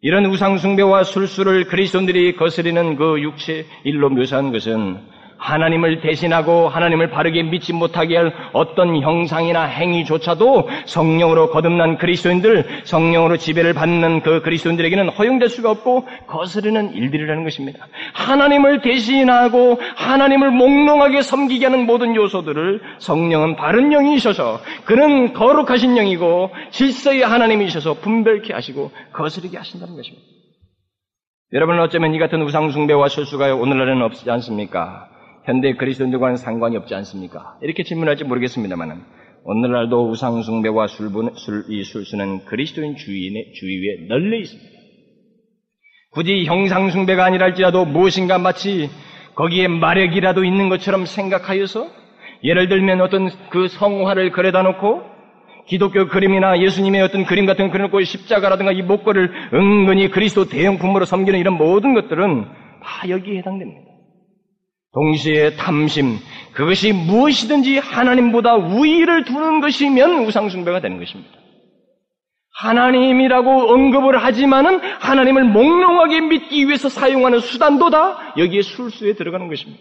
[0.02, 4.98] 이런 우상숭배와 술수를 그리스도인들이 거스리는 그 육체 일로 묘사한 것은
[5.38, 13.74] 하나님을 대신하고 하나님을 바르게 믿지 못하게 할 어떤 형상이나 행위조차도 성령으로 거듭난 그리스도인들, 성령으로 지배를
[13.74, 17.88] 받는 그 그리스도인들에게는 허용될 수가 없고 거스르는 일들이라는 것입니다.
[18.14, 27.22] 하나님을 대신하고 하나님을 몽롱하게 섬기게 하는 모든 요소들을 성령은 바른 영이셔서 그는 거룩하신 영이고 질서의
[27.22, 30.26] 하나님이셔서 분별케 하시고 거스르게 하신다는 것입니다.
[31.54, 35.08] 여러분은 어쩌면 이 같은 우상숭배와 실수가 오늘날에는 없지 않습니까?
[35.48, 37.58] 현대 그리스도인들과는 상관이 없지 않습니까?
[37.62, 39.02] 이렇게 질문할지 모르겠습니다만
[39.46, 44.70] 오늘날도 우상숭배와 술분, 술, 이 술수는 그리스도인 주인의 주위에 널려 있습니다.
[46.12, 48.90] 굳이 형상숭배가 아니라 할지라도 무엇인가 마치
[49.36, 51.88] 거기에 마력이라도 있는 것처럼 생각하여서
[52.44, 55.04] 예를 들면 어떤 그 성화를 그려다 놓고
[55.66, 61.06] 기독교 그림이나 예수님의 어떤 그림 같은 거 그려 놓고 십자가라든가 이 목걸이를 은근히 그리스도 대형품으로
[61.06, 62.46] 섬기는 이런 모든 것들은
[62.84, 63.97] 다 여기에 해당됩니다.
[64.98, 66.18] 동시에 탐심,
[66.54, 71.32] 그것이 무엇이든지 하나님보다 우위를 두는 것이면 우상숭배가 되는 것입니다.
[72.56, 79.80] 하나님이라고 언급을 하지만은 하나님을 몽롱하게 믿기 위해서 사용하는 수단도 다 여기에 술수에 들어가는 것입니다.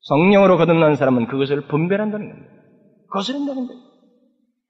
[0.00, 2.52] 성령으로 거듭난 사람은 그것을 분별한다는 겁니다.
[3.10, 3.82] 거스른다는 거예요.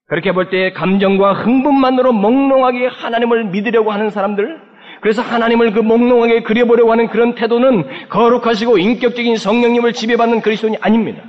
[0.08, 4.60] 그렇게 볼 때 감정과 흥분만으로 몽롱하게 하나님을 믿으려고 하는 사람들,
[5.06, 11.22] 그래서 하나님을 그 몽롱하게 그려보려고 하는 그런 태도는 거룩하시고 인격적인 성령님을 지배받는 그리스도인이 아닙니다.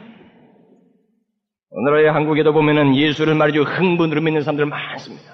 [1.69, 3.61] 오늘의 한국에도 보면은 예수를 말이죠.
[3.61, 5.31] 흥분으로 믿는 사람들 많습니다.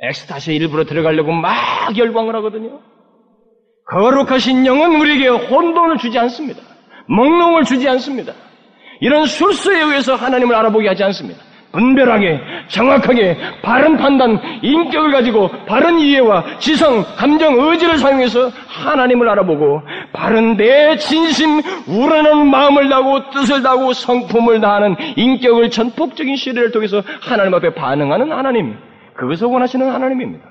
[0.00, 2.80] 엑스타시에 일부러 들어가려고 막 열광을 하거든요.
[3.86, 6.60] 거룩하신 영은 우리에게 혼돈을 주지 않습니다.
[7.06, 8.32] 몽롱을 주지 않습니다.
[9.00, 11.40] 이런 술수에 의해서 하나님을 알아보게 하지 않습니다.
[11.72, 20.56] 분별하게, 정확하게, 바른 판단, 인격을 가지고 바른 이해와 지성, 감정, 의지를 사용해서 하나님을 알아보고 바른
[20.56, 27.74] 내 진심, 우러나는 마음을 다하고 뜻을 다하고 성품을 다하는 인격을 전폭적인 시대를 통해서 하나님 앞에
[27.74, 28.76] 반응하는 하나님,
[29.14, 30.50] 그것을 원하시는 하나님입니다.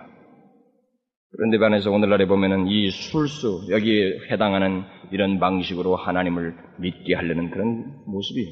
[1.31, 8.45] 그런데 반해서 오늘날에 보면은 이 술수, 여기에 해당하는 이런 방식으로 하나님을 믿게 하려는 그런 모습이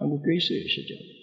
[0.00, 1.15] 한국 교회에 있어요, 실제.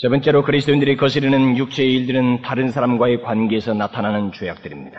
[0.00, 4.96] 세 번째로 그리스도인들이 거스르는 육체의 일들은 다른 사람과의 관계에서 나타나는 죄악들입니다.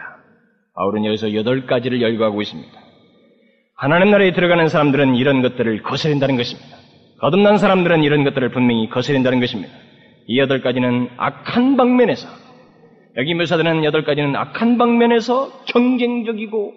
[0.76, 2.70] 바울은 여기서 여덟 가지를 열거하고 있습니다.
[3.78, 6.76] 하나님 나라에 들어가는 사람들은 이런 것들을 거스린다는 것입니다.
[7.22, 9.72] 거듭난 사람들은 이런 것들을 분명히 거스린다는 것입니다.
[10.28, 12.28] 이 여덟 가지는 악한 방면에서
[13.16, 16.74] 여기 묘사되는 여덟 가지는 악한 방면에서 경쟁적이고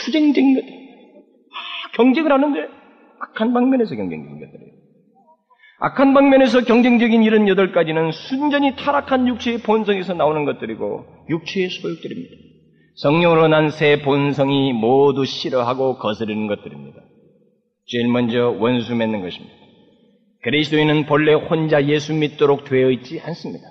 [0.00, 0.68] 투쟁적인 것들.
[0.68, 2.68] 아, 경쟁을 하는데
[3.18, 4.85] 악한 방면에서 경쟁적인 것들이에요.
[5.78, 12.34] 악한 방면에서 경쟁적인 이런 여덟 가지는 순전히 타락한 육체의 본성에서 나오는 것들이고 육체의 소욕들입니다.
[12.96, 16.98] 성령으로 난 새 본성이 모두 싫어하고 거스르는 것들입니다.
[17.88, 19.54] 제일 먼저 원수 맺는 것입니다.
[20.42, 23.64] 그리스도인은 본래 혼자 예수 믿도록 되어 있지 않습니다.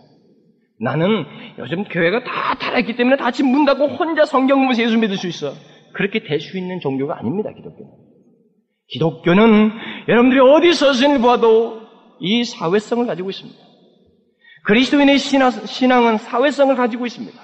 [0.79, 1.25] 나는
[1.57, 5.53] 요즘 교회가 다 타락했기 때문에 다집문 닫고 혼자 성경 보면서 예수 믿을 수 있어.
[5.93, 7.89] 그렇게 될 수 있는 종교가 아닙니다, 기독교는.
[8.89, 9.71] 기독교는
[10.09, 11.84] 여러분들이 어디 서 신을 봐도
[12.19, 13.59] 이 사회성을 가지고 있습니다.
[14.65, 17.39] 그리스도인의 신앙 은 사회성을 가지고 있습니다.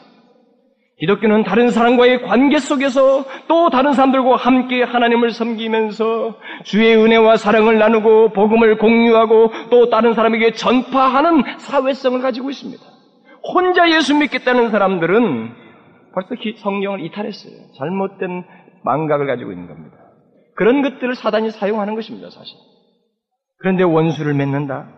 [1.02, 8.34] 기독교는 다른 사람과의 관계 속에서 또 다른 사람들과 함께 하나님을 섬기면서 주의 은혜와 사랑을 나누고
[8.34, 12.84] 복음을 공유하고 또 다른 사람에게 전파하는 사회성을 가지고 있습니다.
[13.44, 15.56] 혼자 예수 믿겠다는 사람들은
[16.14, 17.54] 벌써 성령을 이탈했어요.
[17.78, 18.44] 잘못된
[18.84, 19.98] 망각을 가지고 있는 겁니다.
[20.56, 22.56] 그런 것들을 사단이 사용하는 것입니다, 사실.
[23.62, 24.90] 그런데 원수를 맺는다?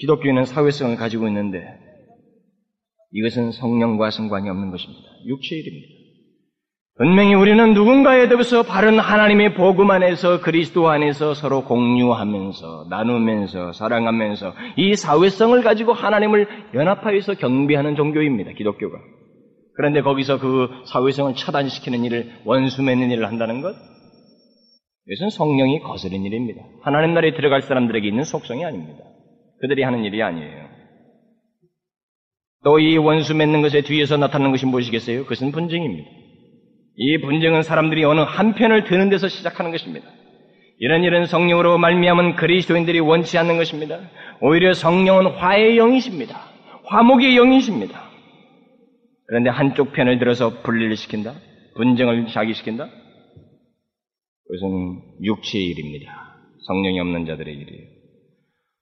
[0.00, 1.64] 기독교인은 사회성을 가지고 있는데
[3.12, 5.02] 이것은 성령과 상관이 없는 것입니다.
[5.26, 6.02] 육체의 일입니다.
[6.96, 14.94] 분명히 우리는 누군가에 대해서 바른 하나님의 복음 안에서 그리스도 안에서 서로 공유하면서 나누면서 사랑하면서 이
[14.94, 18.52] 사회성을 가지고 하나님을 연합하여서 경비하는 종교입니다.
[18.52, 18.98] 기독교가.
[19.74, 23.74] 그런데 거기서 그 사회성을 차단시키는 일을 원수 맺는 일을 한다는 것?
[25.08, 26.62] 이것은 성령이 거스른 일입니다.
[26.82, 29.04] 하나님 나라에 들어갈 사람들에게 있는 속성이 아닙니다.
[29.60, 30.68] 그들이 하는 일이 아니에요.
[32.64, 35.24] 또 이 원수 맺는 것에 뒤에서 나타나는 것이 무엇이겠어요?
[35.24, 36.08] 그것은 분쟁입니다.
[36.96, 40.06] 이 분쟁은 사람들이 어느 한편을 드는 데서 시작하는 것입니다.
[40.78, 43.98] 이런 일은 성령으로 말미암은 그리스도인들이 원치 않는 것입니다.
[44.40, 46.40] 오히려 성령은 화의 영이십니다.
[46.84, 48.00] 화목의 영이십니다.
[49.26, 51.34] 그런데 한쪽 편을 들어서 분리를 시킨다?
[51.76, 52.88] 분쟁을 자기시킨다?
[54.52, 56.12] 그것은 육체의 일입니다.
[56.66, 57.86] 성령이 없는 자들의 일이에요.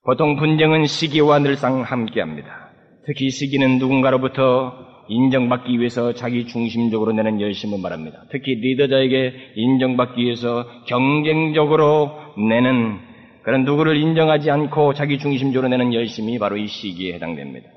[0.04, 2.70] 보통 분쟁은 시기와 늘상 함께합니다.
[3.06, 4.72] 특히 시기는 누군가로부터
[5.08, 8.24] 인정받기 위해서 자기 중심적으로 내는 열심을 말합니다.
[8.30, 12.10] 특히 리더자에게 인정받기 위해서 경쟁적으로
[12.48, 12.98] 내는
[13.42, 17.68] 그런 누구를 인정하지 않고 자기 중심적으로 내는 열심이 바로 이 시기에 해당됩니다.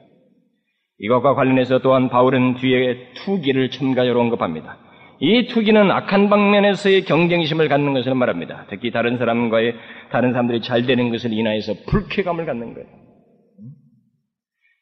[0.99, 4.77] 이것과 관련해서 또한 바울은 뒤에 투기를 첨가적으로 언급합니다.
[5.19, 8.65] 이 투기는 악한 방면에서의 경쟁심을 갖는 것을 말합니다.
[8.69, 9.75] 특히 다른 사람과의
[10.11, 12.87] 다른 사람들이 잘 되는 것을 인하여서 불쾌감을 갖는 거예요.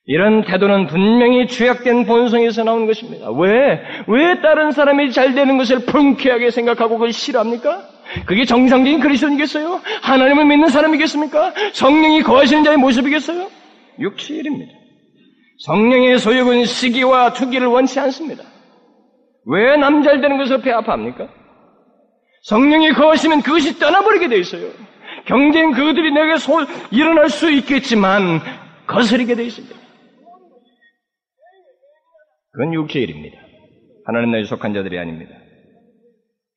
[0.05, 3.29] 이런 태도는 분명히 죄악된 본성에서 나오는 것입니다.
[3.31, 3.81] 왜?
[4.07, 7.87] 왜 다른 사람이 잘 되는 것을 불쾌하게 생각하고 그걸 싫어합니까?
[8.25, 9.79] 그게 정상적인 그리스도인이겠어요?
[10.01, 11.53] 하나님을 믿는 사람이겠습니까?
[11.73, 13.47] 성령이 거하시는 자의 모습이겠어요?
[13.99, 14.73] 육체일입니다.
[15.59, 18.43] 성령의 소욕은 시기와 투기를 원치 않습니다.
[19.45, 21.27] 왜 남 잘 되는 것을 배아파합니까?
[22.43, 24.69] 성령이 거하시면 그것이 떠나버리게 돼 있어요.
[25.25, 28.39] 경쟁 그들이 내게 소, 일어날 수 있겠지만
[28.87, 29.75] 거스리게 돼 있습니다.
[32.53, 33.37] 그건 육체일입니다.
[34.05, 35.33] 하나님 나라에 속한 자들이 아닙니다.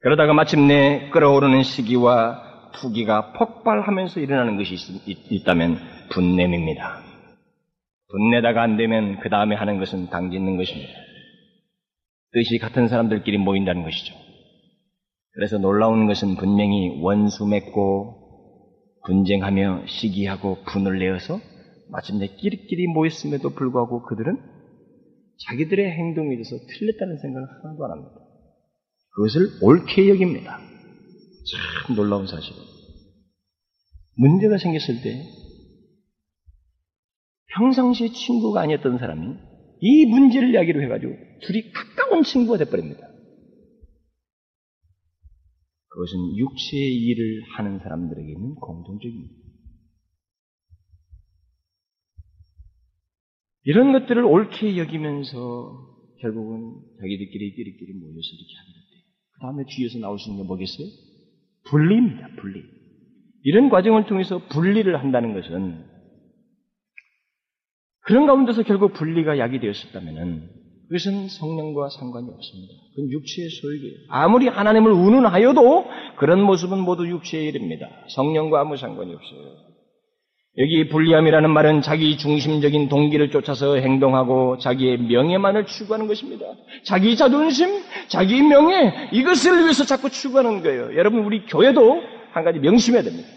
[0.01, 4.75] 그러다가 마침내 끓어오르는 시기와 투기가 폭발하면서 일어나는 것이
[5.07, 5.79] 있, 다면
[6.11, 7.01] 분냄입니다.
[8.11, 10.93] 분내다가 안 되면 그 다음에 하는 것은 당짓는 것입니다.
[12.35, 14.15] 뜻이 같은 사람들끼리 모인다는 것이죠.
[15.35, 18.23] 그래서 놀라운 것은 분명히 원수 맺고
[19.07, 21.41] 분쟁하며 시기하고 분을 내어서
[21.91, 24.37] 마침내 끼리끼리 모였음에도 불구하고 그들은
[25.47, 28.15] 자기들의 행동에 대해서 틀렸다는 생각을 하나도 안 합니다.
[29.11, 30.59] 그것을 옳게 여깁니다.
[31.87, 32.65] 참 놀라운 사실이에요.
[34.17, 35.23] 문제가 생겼을 때
[37.55, 39.54] 평상시 친구가 아니었던 사람이
[39.87, 43.07] 이 문제를 이야기로 해가지고 둘이 가까운 친구가 돼버립니다.
[45.89, 49.35] 그것은 육체의 일을 하는 사람들에게는 공통적입니다.
[53.65, 55.37] 이런 것들을 옳게 여기면서
[56.21, 60.89] 결국은 자기들끼리 끼리끼리 모여서 이렇게 하는데 그 다음에 뒤에서 나올 수 있는 게 뭐겠어요?
[61.65, 62.37] 분리입니다.
[62.41, 62.63] 분리.
[63.43, 65.94] 이런 과정을 통해서 분리를 한다는 것은
[68.05, 70.49] 그런 가운데서 결국 분리가 약이 되었었다면
[70.89, 72.75] 그것은 성령과 상관이 없습니다.
[72.95, 73.97] 그건 육체의 소유이에요.
[74.11, 75.87] 아무리 하나님을 운운하여도
[76.17, 77.89] 그런 모습은 모두 육체의 일입니다.
[78.09, 79.75] 성령과 아무 상관이 없어요.
[80.57, 86.47] 여기 불리함이라는 말은 자기 중심적인 동기를 쫓아서 행동하고 자기의 명예만을 추구하는 것입니다.
[86.85, 90.97] 자기 자존심, 자기 명예, 이것을 위해서 자꾸 추구하는 거예요.
[90.97, 93.29] 여러분, 우리 교회도 한 가지 명심해야 됩니다.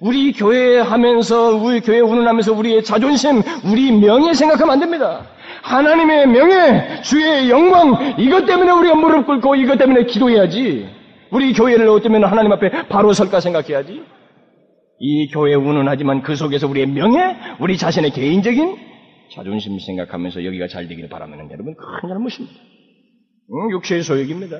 [0.00, 5.26] 우리 교회 하면서, 우리 교회 운운하면서 우리의 자존심, 우리 명예 생각하면 안 됩니다.
[5.62, 10.88] 하나님의 명예, 주의 영광, 이것 때문에 우리가 무릎 꿇고 이것 때문에 기도해야지.
[11.30, 14.02] 우리 교회를 어쩌면 하나님 앞에 바로 설까 생각해야지.
[14.98, 18.76] 이 교회 운운하지만 그 속에서 우리의 명예, 우리 자신의 개인적인
[19.34, 22.54] 자존심 생각하면서 여기가 잘 되기를 바라면 여러분 큰 잘못입니다.
[23.52, 24.58] 응, 육체의 소욕입니다.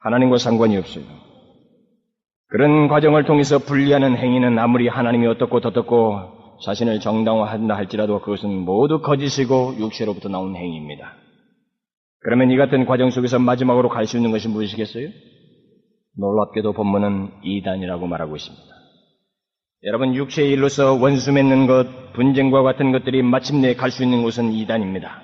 [0.00, 1.04] 하나님과 상관이 없어요.
[2.52, 9.76] 그런 과정을 통해서 분리하는 행위는 아무리 하나님이 어떻고 어떻고 자신을 정당화한다 할지라도 그것은 모두 거짓이고
[9.78, 11.14] 육체로부터 나온 행위입니다.
[12.20, 15.08] 그러면 이 같은 과정 속에서 마지막으로 갈 수 있는 것이 무엇이겠어요?
[16.18, 18.64] 놀랍게도 본문은 이단이라고 말하고 있습니다.
[19.84, 25.22] 여러분 육체의 일로서 원수 맺는 것, 분쟁과 같은 것들이 마침내 갈 수 있는 곳은 이단입니다.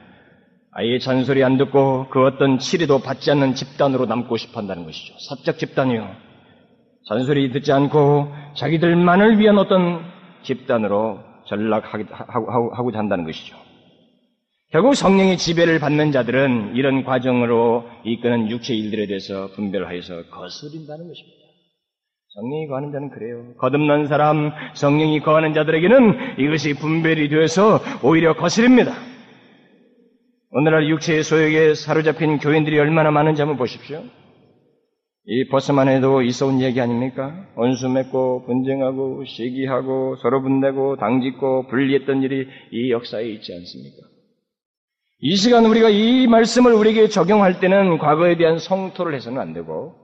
[0.72, 5.12] 아예 잔소리 안 듣고 그 어떤 치리도 받지 않는 집단으로 남고 싶어 한다는 것이죠.
[5.28, 6.27] 사적 집단이요.
[7.06, 10.04] 잔소리 듣지 않고 자기들만을 위한 어떤
[10.42, 13.56] 집단으로 전락하고자 한다는 것이죠.
[14.70, 21.38] 결국 성령의 지배를 받는 자들은 이런 과정으로 이끄는 육체 일들에 대해서 분별하여서 거스린다는 것입니다.
[22.34, 23.54] 성령이 거하는 자는 그래요.
[23.58, 28.92] 거듭난 사람, 성령이 거하는 자들에게는 이것이 분별이 되어서 오히려 거스립니다.
[30.50, 34.02] 오늘날 육체의 소욕에 사로잡힌 교인들이 얼마나 많은지 한번 보십시오.
[35.30, 37.46] 이 버스만 해도 있어온 얘기 아닙니까?
[37.54, 43.96] 원수 맺고 분쟁하고 시기하고 서로 분내고 당짓고 분리했던 일이 이 역사에 있지 않습니까?
[45.20, 49.96] 이 시간 우리가 이 말씀을 우리에게 적용할 때는 과거에 대한 성토를 해서는 안 되고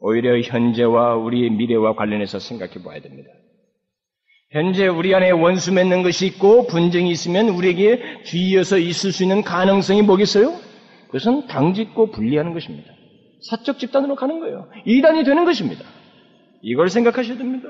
[0.00, 3.30] 오히려 현재와 우리의 미래와 관련해서 생각해 봐야 됩니다.
[4.50, 10.02] 현재 우리 안에 원수 맺는 것이 있고 분쟁이 있으면 우리에게 뒤이어서 있을 수 있는 가능성이
[10.02, 10.52] 뭐겠어요?
[11.06, 12.97] 그것은 당짓고 분리하는 것입니다.
[13.42, 14.68] 사적 집단으로 가는 거예요.
[14.84, 15.84] 이단이 되는 것입니다.
[16.62, 17.68] 이걸 생각하셔야 됩니다.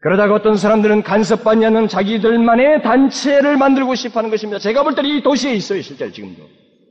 [0.00, 4.58] 그러다가 어떤 사람들은 간섭받지 않는 자기들만의 단체를 만들고 싶어 하는 것입니다.
[4.58, 6.42] 제가 볼 때 이 도시에 있어요, 실제로 지금도.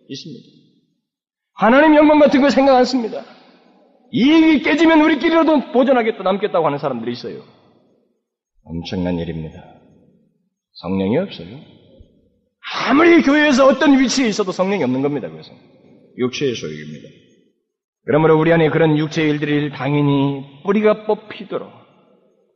[0.08, 0.44] 있습니다.
[1.56, 3.24] 하나님 영광 같은 거 생각 않습니다.
[4.12, 7.44] 이익이 깨지면 우리끼리라도 보존하겠다, 남겠다고 하는 사람들이 있어요.
[8.64, 9.62] 엄청난 일입니다.
[10.74, 11.48] 성령이 없어요.
[12.88, 15.54] 아무리 교회에서 어떤 위치에 있어도 성령이 없는 겁니다, 그것은.
[16.18, 17.08] 육체의 소욕입니다.
[18.06, 21.70] 그러므로 우리 안에 그런 육체의 일들이 당연히 뿌리가 뽑히도록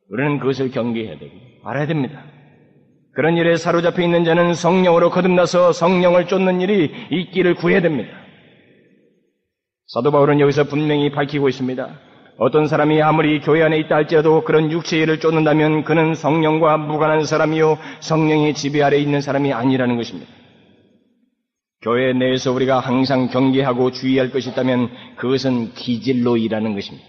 [0.09, 2.23] 우리는 그것을 경계해야 되고 알아야 됩니다.
[3.13, 8.09] 그런 일에 사로잡혀 있는 자는 성령으로 거듭나서 성령을 쫓는 일이 있기를 구해야 됩니다.
[9.87, 11.99] 사도 바울은 여기서 분명히 밝히고 있습니다.
[12.37, 17.77] 어떤 사람이 아무리 교회 안에 있다 할지라도 그런 육체의 일을 쫓는다면 그는 성령과 무관한 사람이요
[18.01, 20.29] 성령의 지배 아래 있는 사람이 아니라는 것입니다.
[21.85, 27.05] 교회 내에서 우리가 항상 경계하고 주의할 것이 있다면 그것은 기질로 일하는 것입니다.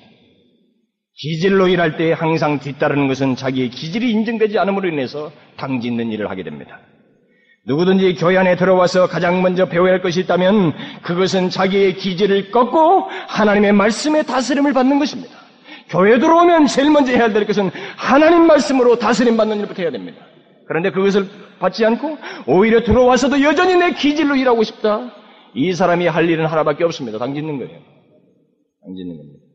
[1.14, 6.78] 기질로 일할 때 항상 뒤따르는 것은 자기의 기질이 인정되지 않음으로 인해서 당짓는 일을 하게 됩니다.
[7.64, 13.72] 누구든지 교회 안에 들어와서 가장 먼저 배워야 할 것이 있다면 그것은 자기의 기질을 꺾고 하나님의
[13.72, 15.34] 말씀의 다스림을 받는 것입니다.
[15.88, 20.18] 교회 들어오면 제일 먼저 해야 될 것은 하나님 말씀으로 다스림 받는 일부터 해야 됩니다.
[20.68, 21.26] 그런데 그것을
[21.58, 25.12] 받지 않고 오히려 들어와서도 여전히 내 기질로 일하고 싶다.
[25.54, 27.18] 이 사람이 할 일은 하나밖에 없습니다.
[27.18, 27.80] 당짓는 거예요.
[28.84, 29.46] 당짓는 겁니다.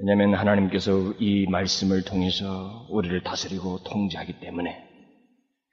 [0.00, 4.76] 왜냐하면 하나님께서 이 말씀을 통해서 우리를 다스리고 통제하기 때문에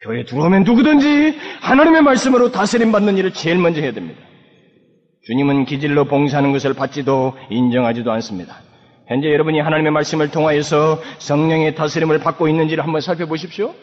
[0.03, 4.19] 교회 들어오면 누구든지 하나님의 말씀으로 다스림 받는 일을 제일 먼저 해야 됩니다.
[5.27, 8.61] 주님은 기질로 봉사하는 것을 받지도 인정하지도 않습니다.
[9.07, 13.73] 현재 여러분이 하나님의 말씀을 통하여서 성령의 다스림을 받고 있는지를 한번 살펴보십시오.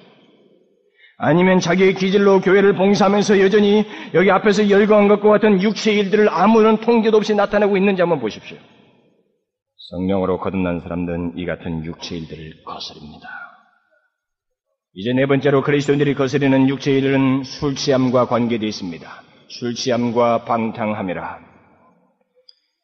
[1.25, 7.17] 아니면 자기의 기질로 교회를 봉사하면서 여전히 여기 앞에서 열거한 것과 같은 육체의 일들을 아무런 통제도
[7.17, 8.57] 없이 나타내고 있는지 한번 보십시오.
[9.91, 13.29] 성령으로 거듭난 사람들은 이 같은 육체의 일들을 거스립니다.
[14.95, 19.09] 이제 네 번째로 그리스도인들이 거스리는 육체의 일은 술 취함과 관계되어 있습니다.
[19.47, 21.39] 술 취함과 방탕함이라.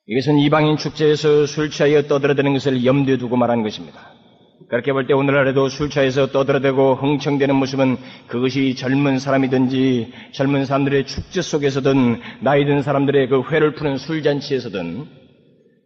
[0.07, 4.18] 이것은 이방인 축제에서 술 취하여 떠들어대는 것을 염두에 두고 말하는 것입니다.
[4.67, 7.97] 그렇게 볼 때 오늘날에도 술 취해서 떠들어대고 흥청대는 모습은
[8.27, 15.07] 그것이 젊은 사람이든지 젊은 사람들의 축제 속에서든 나이 든 사람들의 그 회를 푸는 술잔치에서든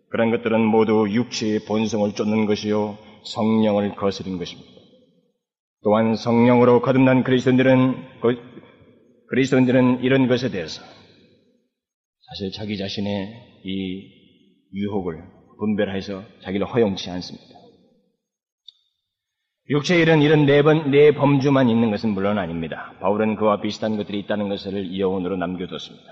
[0.08, 4.70] 그런 것들은 모두 육체의 본성을 쫓는 것이요 성령을 거스린 것입니다.
[5.84, 7.94] 또한 성령으로 거듭난 그리스도인들은
[9.28, 10.82] 그리스도인들은 이런 것에 대해서
[12.28, 14.02] 사실 자기 자신의 이
[14.74, 15.22] 유혹을
[15.58, 17.51] 분별해서 자기를 허용치 않습니다.
[19.70, 22.92] 육체의 일은 이런 네 번, 네 범주만 있는 것은 물론 아닙니다.
[23.00, 26.04] 바울은 그와 비슷한 것들이 있다는 것을 여운으로 남겨뒀습니다.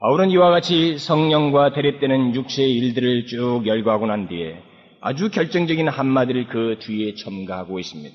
[0.00, 4.62] 바울은 이와 같이 성령과 대립되는 육체의 일들을 쭉 열거하고 난 뒤에
[5.00, 8.14] 아주 결정적인 한마디를 그 뒤에 첨가하고 있습니다.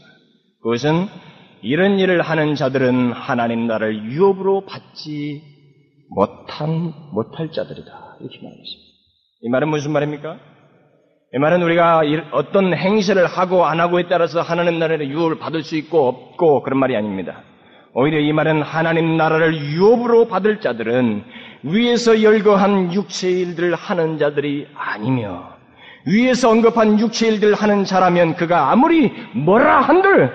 [0.62, 1.08] 그것은
[1.64, 5.42] 이런 일을 하는 자들은 하나님 나라를 유업으로 받지
[6.10, 8.18] 못한, 못할 자들이다.
[8.20, 8.92] 이렇게 말했습니다.
[9.44, 10.51] 이 말은 무슨 말입니까?
[11.34, 12.02] 이 말은 우리가
[12.32, 16.94] 어떤 행실을 하고 안 하고에 따라서 하나님 나라의 유업을 받을 수 있고 없고 그런 말이
[16.98, 17.42] 아닙니다.
[17.94, 21.24] 오히려 이 말은 하나님 나라를 유업으로 받을 자들은
[21.64, 25.56] 위에서 열거한 육체의 일들을 하는 자들이 아니며
[26.06, 30.34] 위에서 언급한 육체의 일들을 하는 자라면 그가 아무리 뭐라 한들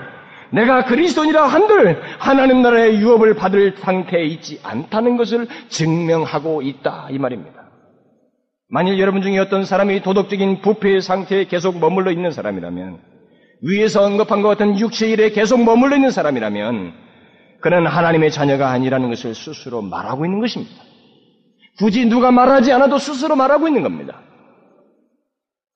[0.49, 7.66] 내가 그리스도니라 한들 하나님 나라의 유업을 받을 상태에 있지 않다는 것을 증명하고 있다 이 말입니다.
[8.69, 13.01] 만일 여러분 중에 어떤 사람이 도덕적인 부패의 상태에 계속 머물러 있는 사람이라면
[13.63, 16.93] 위에서 언급한 것 같은 육체의 일에 계속 머물러 있는 사람이라면
[17.61, 20.75] 그는 하나님의 자녀가 아니라는 것을 스스로 말하고 있는 것입니다.
[21.79, 24.23] 굳이 누가 말하지 않아도 스스로 말하고 있는 겁니다.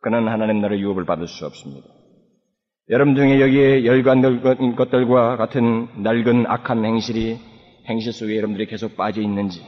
[0.01, 1.87] 그는 하나님 나라의 유업을 받을 수 없습니다.
[2.91, 7.39] 여러분 중에 여기에 열관 것들과 같은 낡은 악한 행실이
[7.87, 9.63] 행실 속에 여러분들이 계속 빠져 있는지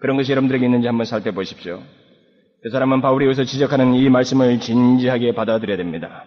[0.00, 1.82] 그런 것이 여러분들에게 있는지 한번 살펴보십시오.
[2.62, 6.24] 그 사람은 바울이 여기서 지적하는 이 말씀을 진지하게 받아들여야 됩니다.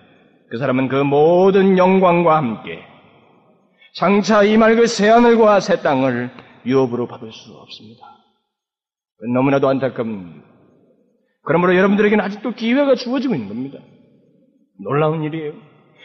[0.50, 2.80] 그 사람은 그 모든 영광과 함께
[3.96, 6.32] 장차 임할 그 새하늘과 새 땅을
[6.66, 8.06] 유업으로 받을 수 없습니다.
[9.34, 10.42] 너무나도 안타깝습니다.
[11.44, 13.80] 그러므로 여러분들에게는 아직도 기회가 주어지고 있는 겁니다.
[14.84, 15.54] 놀라운 일이에요.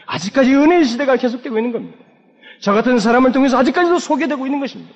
[0.07, 1.97] 아직까지 은혜의 시대가 계속되고 있는 겁니다.
[2.61, 4.93] 저 같은 사람을 통해서 아직까지도 소개되고 있는 것입니다.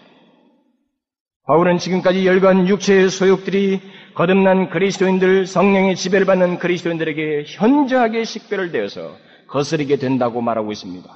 [1.47, 3.81] 바울은 지금까지 열관 육체의 소욕들이
[4.21, 9.17] 거듭난 그리스도인들 성령의 지배를 받는 그리스도인들에게 현저하게 식별되어서
[9.47, 11.09] 거스리게 된다고 말하고 있습니다.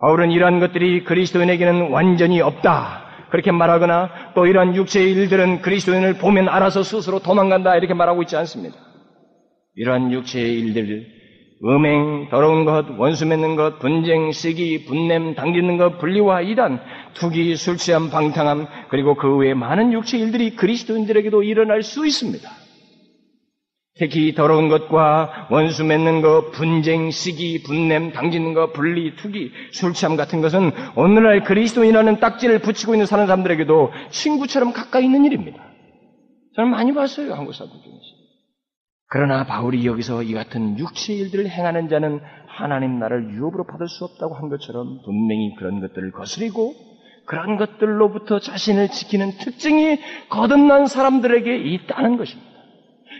[0.00, 3.28] 바울은 이러한 것들이 그리스도인에게는 완전히 없다.
[3.30, 7.76] 그렇게 말하거나 또 이러한 육체의 일들은 그리스도인을 보면 알아서 스스로 도망간다.
[7.76, 8.74] 이렇게 말하고 있지 않습니다.
[9.76, 11.06] 이러한 육체의 일들,
[11.66, 16.78] 음행, 더러운 것, 원수 맺는 것, 분쟁, 시기, 분냄, 당기는 것, 분리와 이단,
[17.14, 22.46] 투기, 술 취함, 방탕함, 그리고 그 외에 많은 육체 일들이 그리스도인들에게도 일어날 수 있습니다.
[23.96, 30.16] 특히 더러운 것과 원수 맺는 것, 분쟁, 시기, 분냄, 당기는 것, 분리, 투기, 술 취함
[30.16, 35.62] 같은 것은 오늘날 그리스도인이라는 딱지를 붙이고 있는 사람들에게도 친구처럼 가까이 있는 일입니다.
[36.56, 38.13] 저는 많이 봤어요, 한국 사람들 중에서.
[39.08, 44.34] 그러나 바울이 여기서 이 같은 육체의 일들을 행하는 자는 하나님 나라를 유업으로 받을 수 없다고
[44.34, 46.74] 한 것처럼 분명히 그런 것들을 거스리고
[47.26, 49.98] 그런 것들로부터 자신을 지키는 특징이
[50.28, 52.54] 거듭난 사람들에게 있다는 것입니다.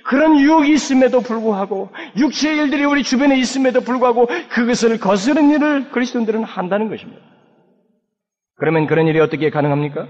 [0.05, 6.91] 그런 유혹이 있음에도 불구하고 육체의 일들이 우리 주변에 있음에도 불구하고 그것을 거스르는 일을 그리스도인들은 한다는
[6.91, 7.20] 것입니다.
[8.57, 10.07] 그러면 그런 일이 어떻게 가능합니까?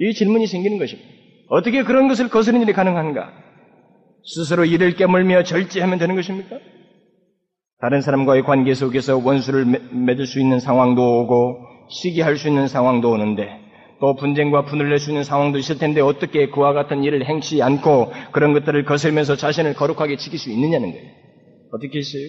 [0.00, 1.08] 이 질문이 생기는 것입니다.
[1.48, 3.32] 어떻게 그런 것을 거스르는 일이 가능한가?
[4.26, 6.58] 스스로 이를 깨물며 절제하면 되는 것입니까?
[7.80, 11.58] 다른 사람과의 관계 속에서 원수를 맺을 수 있는 상황도 오고
[11.90, 13.60] 시기할 수 있는 상황도 오는데
[14.00, 18.12] 또 분쟁과 분을 낼 수 있는 상황도 있을 텐데 어떻게 그와 같은 일을 행치 않고
[18.32, 21.10] 그런 것들을 거슬면서 자신을 거룩하게 지킬 수 있느냐는 거예요.
[21.72, 22.22] 어떻게 했어요?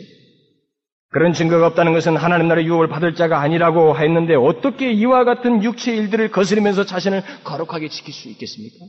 [1.09, 5.95] 그런 증거가 없다는 것은 하나님 나라의 유혹을 받을 자가 아니라고 했는데 어떻게 이와 같은 육체
[5.95, 8.85] 일들을 거스르면서 자신을 거룩하게 지킬 수 있겠습니까?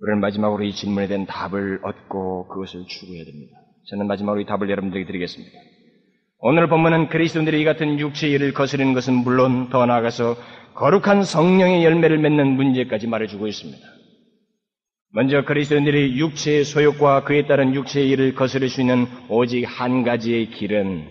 [0.00, 3.58] 우리는 마지막으로 이 질문에 대한 답을 얻고 그것을 추구해야 됩니다.
[3.88, 5.52] 저는 마지막으로 이 답을 여러분들에게 드리겠습니다.
[6.38, 10.36] 오늘 본문은 그리스도인들이 이 같은 육체의 일을 거스르는 것은 물론 더 나아가서
[10.74, 13.86] 거룩한 성령의 열매를 맺는 문제까지 말해주고 있습니다.
[15.12, 21.08] 먼저 그리스도인들이 육체의 소욕과 그에 따른 육체의 일을 거스를 수 있는 오직 한 가지의 길은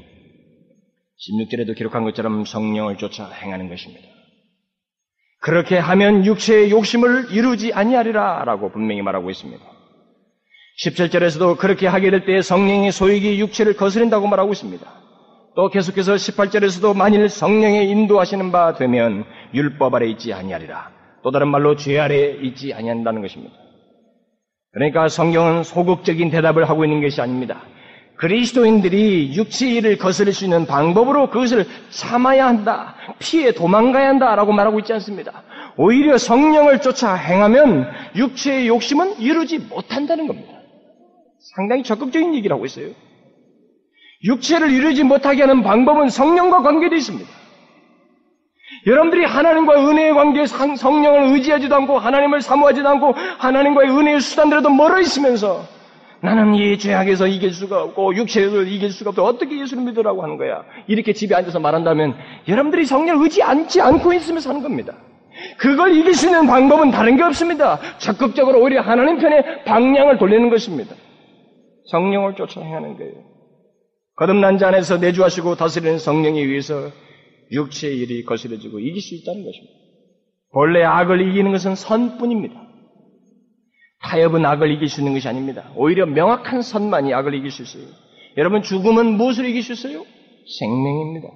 [1.20, 4.19] 16절에도 기록한 것처럼 성령을 쫓아 행하는 것입니다.
[5.42, 9.64] 그렇게 하면 육체의 욕심을 이루지 아니하리라 라고 분명히 말하고 있습니다.
[10.84, 14.86] 17절에서도 그렇게 하게 될때 성령의 소욕이 육체를 거스른다고 말하고 있습니다.
[15.56, 20.92] 또 계속해서 18절에서도 만일 성령의 인도하시는 바 되면 율법 아래 있지 아니하리라.
[21.24, 23.54] 또 다른 말로 죄 아래 있지 아니한다는 것입니다.
[24.72, 27.62] 그러니까 성경은 소극적인 대답을 하고 있는 것이 아닙니다.
[28.20, 32.96] 그리스도인들이 육체의 일을 거스를 수 있는 방법으로 그것을 참아야 한다.
[33.18, 35.44] 피해 도망가야 한다라고 말하고 있지 않습니다.
[35.78, 40.52] 오히려 성령을 쫓아 행하면 육체의 욕심은 이루지 못한다는 겁니다.
[41.56, 42.90] 상당히 적극적인 얘기를 하고 있어요.
[44.26, 47.30] 육체를 이루지 못하게 하는 방법은 성령과 관계되어 있습니다.
[48.86, 55.79] 여러분들이 하나님과 은혜의 관계에 성령을 의지하지도 않고 하나님을 사모하지도 않고 하나님과의 은혜의 수단들에도 멀어 있으면서
[56.22, 60.64] 나는 이 죄악에서 이길 수가 없고 육체에서 이길 수가 없고 어떻게 예수를 믿으라고 하는 거야.
[60.88, 62.16] 이렇게 집에 앉아서 말한다면
[62.48, 64.96] 여러분들이 성령을 의지 않지 않고 있으면서 하는 겁니다.
[65.58, 67.80] 그걸 이길 수 있는 방법은 다른 게 없습니다.
[68.00, 70.96] 적극적으로 오히려 하나님 편에 방향을 돌리는 것입니다.
[71.92, 73.14] 성령을 쫓아 행하는 거예요.
[74.16, 76.90] 거듭난 자 안에서 내주하시고 다스리는 성령에 의해서
[77.52, 79.74] 육체의 일이 거스려지고 이길 수 있다는 것입니다.
[80.52, 82.69] 본래 악을 이기는 것은 선뿐입니다.
[84.04, 85.70] 타협은 악을 이길 수 있는 것이 아닙니다.
[85.76, 87.84] 오히려 명확한 선만이 악을 이길 수 있어요.
[88.38, 90.06] 여러분 죽음은 무엇을 이길 수 있어요?
[90.60, 91.28] 생명입니다.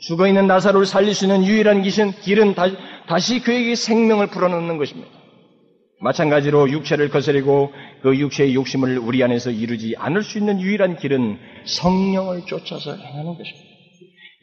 [0.00, 2.54] 죽어 있는 나사로를 살릴 수 있는 유일한 길은, 길은
[3.08, 5.10] 다시 그에게 생명을 불어넣는 것입니다.
[6.00, 12.42] 마찬가지로 육체를 거스리고 그 육체의 욕심을 우리 안에서 이루지 않을 수 있는 유일한 길은 성령을
[12.46, 13.68] 쫓아서 행하는 것입니다.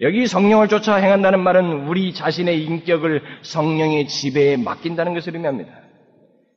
[0.02, 5.72] 여기 성령을 쫓아 행한다는 말은 우리 자신의 인격을 성령의 지배에 맡긴다는 것을 의미합니다.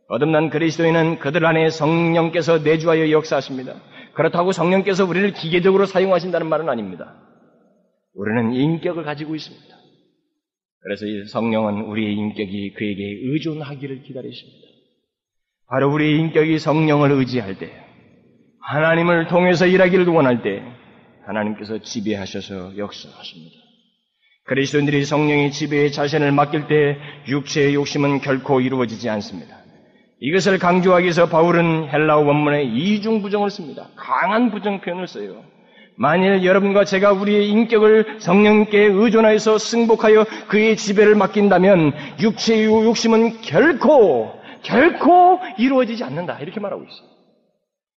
[0.08, 3.74] 거듭난 그리스도인은 그들 안에 성령께서 내주하여 역사하십니다.
[4.14, 7.14] 그렇다고 성령께서 우리를 기계적으로 사용하신다는 말은 아닙니다.
[8.14, 9.76] 우리는 인격을 가지고 있습니다.
[10.80, 14.68] 그래서 이 성령은 우리의 인격이 그에게 의존하기를 기다리십니다.
[15.68, 17.70] 바로 우리의 인격이 성령을 의지할 때,
[18.62, 20.62] 하나님을 통해서 일하기를 원할 때,
[21.26, 23.56] 하나님께서 지배하셔서 역사하십니다.
[24.44, 26.96] 그리스도인들이 성령의 지배에 자신을 맡길 때
[27.28, 29.57] 육체의 욕심은 결코 이루어지지 않습니다.
[30.20, 33.88] 이것을 강조하기 위해서 바울은 헬라어 원문에 이중 부정을 씁니다.
[33.94, 35.44] 강한 부정 표현을 써요.
[35.96, 45.40] 만일 여러분과 제가 우리의 인격을 성령께 의존하여서 승복하여 그의 지배를 맡긴다면 육체의 욕심은 결코 결코
[45.56, 46.38] 이루어지지 않는다.
[46.40, 47.08] 이렇게 말하고 있어요.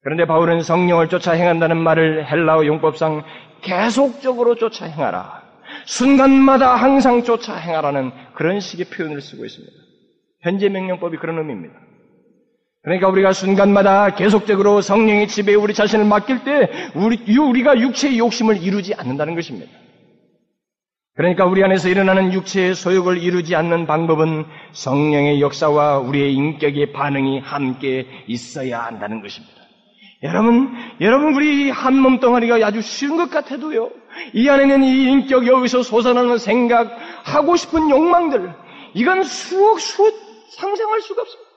[0.03, 3.25] 그런데 바울은 성령을 쫓아 행한다는 말을 헬라어 용법상
[3.63, 5.43] 계속적으로 쫓아 행하라.
[5.87, 9.73] 순간마다 항상 쫓아 행하라는 그런 식의 표현을 쓰고 있습니다.
[10.43, 11.88] 현재 명령법이 그런 의미입니다.
[12.83, 18.95] 그러니까 우리가 순간마다 계속적으로 성령의 지배에 우리 자신을 맡길 때 우리, 우리가 육체의 욕심을 이루지
[18.95, 19.71] 않는다는 것입니다.
[21.15, 28.07] 그러니까 우리 안에서 일어나는 육체의 소욕을 이루지 않는 방법은 성령의 역사와 우리의 인격의 반응이 함께
[28.29, 29.59] 있어야 한다는 것입니다.
[30.23, 33.91] 여러분, 여러분 우리 한 몸 덩어리가 아주 쉬운 것 같아도요.
[34.33, 38.53] 이 안에는 이 인격 여기서 솟아나는 생각, 하고 싶은 욕망들,
[38.95, 40.15] 이건 수억 수억
[40.51, 41.48] 상상할 수가 없습니다.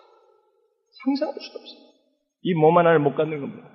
[1.04, 1.91] 상상할 수가 없습니다.
[2.43, 3.68] 이몸 하나를 못 갖는 겁니다.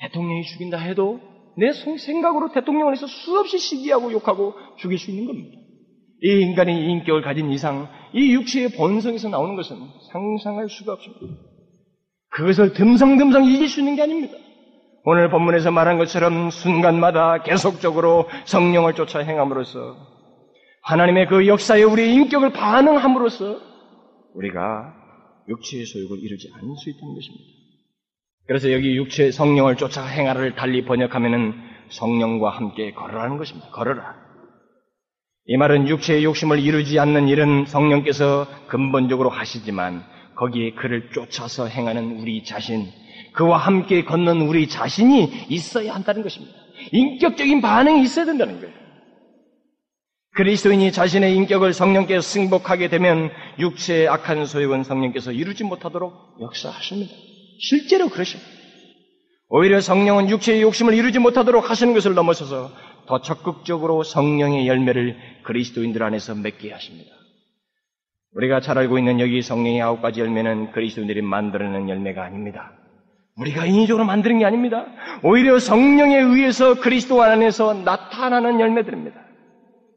[0.00, 1.20] 대통령이 죽인다 해도
[1.56, 5.56] 내 생각으로 대통령을 해서 수없이 시기하고 욕하고 죽일 수 있는 겁니다.
[6.22, 9.76] 이 인간이 인격을 가진 이상 이 육체의 본성에서 나오는 것은
[10.12, 11.40] 상상할 수가 없습니다.
[12.30, 14.34] 그것을 듬성듬성 이길 수 있는 게 아닙니다.
[15.04, 19.96] 오늘 본문에서 말한 것처럼 순간마다 계속적으로 성령을 쫓아 행함으로써
[20.82, 23.60] 하나님의 그 역사에 우리의 인격을 반응함으로써
[24.34, 25.03] 우리가
[25.48, 27.44] 육체의 소욕을 이루지 않을 수 있다는 것입니다.
[28.46, 31.54] 그래서 여기 육체 성령을 쫓아 행하를 달리 번역하면은
[31.88, 33.70] 성령과 함께 걸어라는 것입니다.
[33.70, 34.16] 걸어라.
[35.46, 40.04] 이 말은 육체의 욕심을 이루지 않는 일은 성령께서 근본적으로 하시지만
[40.36, 42.86] 거기에 그를 쫓아서 행하는 우리 자신,
[43.32, 46.54] 그와 함께 걷는 우리 자신이 있어야 한다는 것입니다.
[46.92, 48.83] 인격적인 반응이 있어야 된다는 거예요.
[50.34, 57.12] 그리스도인이 자신의 인격을 성령께서 승복하게 되면 육체의 악한 소욕은 성령께서 이루지 못하도록 역사하십니다.
[57.60, 58.50] 실제로 그러십니다.
[59.48, 62.72] 오히려 성령은 육체의 욕심을 이루지 못하도록 하시는 것을 넘어서서
[63.06, 67.10] 더 적극적으로 성령의 열매를 그리스도인들 안에서 맺게 하십니다.
[68.32, 72.72] 우리가 잘 알고 있는 여기 성령의 아홉 가지 열매는 그리스도인들이 만들어낸 열매가 아닙니다.
[73.36, 74.86] 우리가 인위적으로 만드는 게 아닙니다.
[75.22, 79.24] 오히려 성령에 의해서 그리스도 안에서 나타나는 열매들입니다.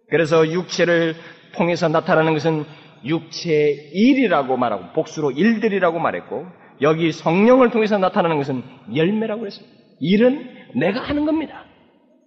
[0.09, 1.15] 그래서 육체를
[1.55, 2.65] 통해서 나타나는 것은
[3.05, 6.45] 육체의 일이라고 말하고 복수로 일들이라고 말했고
[6.81, 8.63] 여기 성령을 통해서 나타나는 것은
[8.95, 9.77] 열매라고 했습니다.
[9.99, 11.65] 일은 내가 하는 겁니다.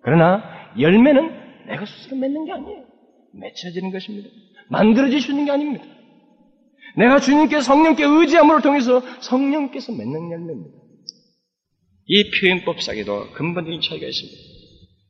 [0.03, 0.43] 그러나
[0.79, 2.85] 열매는 내가 스스로 맺는 게 아니에요.
[3.35, 4.29] 맺혀지는 것입니다.
[5.31, 5.85] 있는 게 아닙니다.
[6.97, 10.77] 내가 주님께 성령께 의지함으로 통해서 성령께서 맺는 열매입니다.
[12.07, 14.39] 이 표현법상에도 근본적인 차이가 있습니다.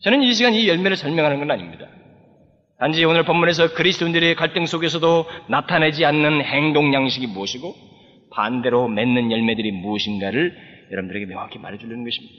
[0.03, 1.89] 저는 이 시간 이 열매를 설명하는 건 아닙니다.
[2.81, 7.75] 단지 오늘 본문에서 그리스도인들의 갈등 속에서도 나타내지 않는 행동 양식이 무엇이고
[8.35, 10.57] 반대로 맺는 열매들이 무엇인가를
[10.91, 12.35] 여러분들에게 명확히 말해주려는 것입니다.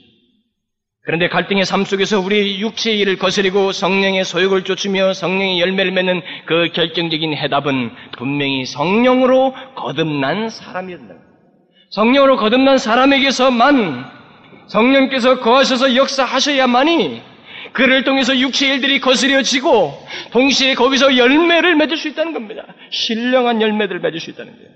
[1.04, 6.70] 그런데 갈등의 삶 속에서 우리 육체의 일을 거스리고 성령의 소욕을 쫓으며 성령의 열매를 맺는 그
[6.72, 11.14] 결정적인 해답은 분명히 성령으로 거듭난 사람이었다.
[11.90, 14.06] 성령으로 거듭난 사람에게서만
[14.66, 17.31] 성령께서 거하셔서 역사하셔야만이
[17.72, 19.92] 그를 통해서 육체의 일들이 거스려지고
[20.30, 22.64] 동시에 거기서 열매를 맺을 수 있다는 겁니다.
[22.90, 24.68] 신령한 열매들을 맺을 수 있다는 거예요.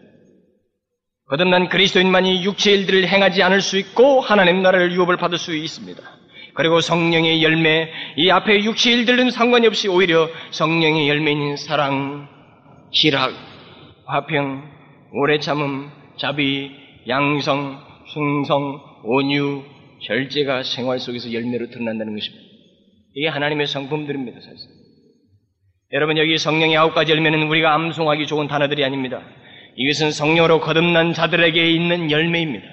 [1.28, 6.00] 거듭난 그리스도인만이 육체의 일들을 행하지 않을 수 있고 하나님 나라를 유업을 받을 수 있습니다.
[6.54, 12.28] 그리고 성령의 열매, 이 앞에 육체의 일들은 상관이 없이 오히려 성령의 열매인 사랑,
[12.92, 13.32] 희락,
[14.06, 14.70] 화평,
[15.12, 16.70] 오래 참음, 자비,
[17.08, 17.78] 양성,
[18.12, 19.64] 충성, 온유,
[20.04, 22.45] 절제가 생활 속에서 열매로 드러난다는 것입니다.
[23.16, 24.68] 이게 하나님의 성품들입니다, 사실.
[25.92, 29.22] 여러분, 여기 성령의 아홉 가지 열매는 우리가 암송하기 좋은 단어들이 아닙니다.
[29.76, 32.66] 이것은 성령으로 거듭난 자들에게 있는 열매입니다.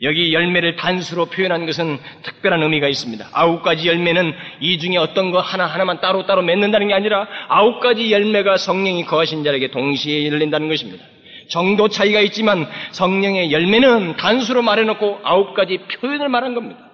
[0.00, 3.28] 여기 열매를 단수로 표현한 것은 특별한 의미가 있습니다.
[3.32, 8.56] 아홉 가지 열매는 이 중에 어떤 거 하나하나만 따로따로 맺는다는 게 아니라 아홉 가지 열매가
[8.56, 11.04] 성령이 거하신 자에게 동시에 열린다는 것입니다.
[11.50, 16.87] 정도 차이가 있지만 성령의 열매는 단수로 말해놓고 아홉 가지 표현을 말한 겁니다.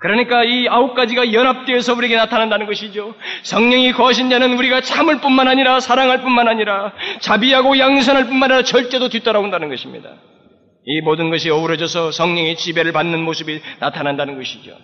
[0.00, 3.14] 그러니까 이 아홉 가지가 연합되어서 우리에게 나타난다는 것이죠.
[3.42, 9.08] 성령이 거하신 자는 우리가 참을 뿐만 아니라 사랑할 뿐만 아니라 자비하고 양선할 뿐만 아니라 절제도
[9.08, 10.14] 뒤따라온다는 것입니다.
[10.84, 14.76] 이 모든 것이 어우러져서 성령의 지배를 받는 모습이 나타난다는 것이죠.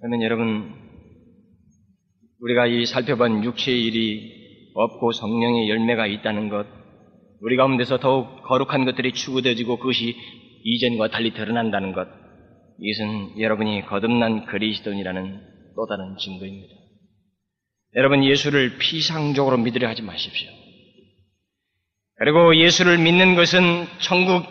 [0.00, 0.74] 그러면 여러분,
[2.40, 4.32] 우리가 이 살펴본 육체의 일이
[4.74, 6.66] 없고 성령의 열매가 있다는 것,
[7.42, 10.16] 우리 가운데서 더욱 거룩한 것들이 추구되어지고 그것이
[10.64, 12.08] 이전과 달리 드러난다는 것,
[12.80, 15.40] 이것은 여러분이 거듭난 그리스도인이라는
[15.76, 16.74] 또 다른 증거입니다.
[17.94, 20.50] 여러분 예수를 피상적으로 믿으려 하지 마십시오.
[22.16, 24.46] 그리고 예수를 믿는 것은 천국,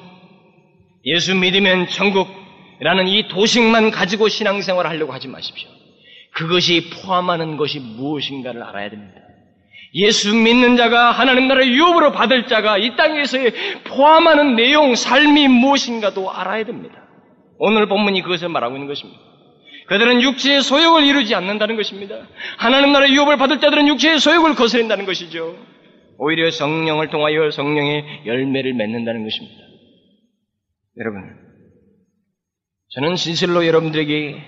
[1.05, 5.69] 예수 믿으면 천국이라는 이 도식만 가지고 신앙생활을 하려고 하지 마십시오.
[6.33, 9.21] 그것이 포함하는 것이 무엇인가를 알아야 됩니다.
[9.93, 13.53] 예수 믿는 자가 하나님 나라의 유업으로 받을 자가 이 땅에서의
[13.85, 17.07] 포함하는 내용, 삶이 무엇인가도 알아야 됩니다.
[17.57, 19.19] 오늘 본문이 그것을 말하고 있는 것입니다.
[19.87, 22.15] 그들은 육체의 소욕을 이루지 않는다는 것입니다.
[22.57, 25.57] 하나님 나라의 유업을 받을 자들은 육체의 소욕을 거스린다는 것이죠.
[26.17, 29.57] 오히려 성령을 통하여 성령의 열매를 맺는다는 것입니다.
[30.99, 31.21] 여러분,
[32.91, 34.41] 저는 진실로 여러분들에게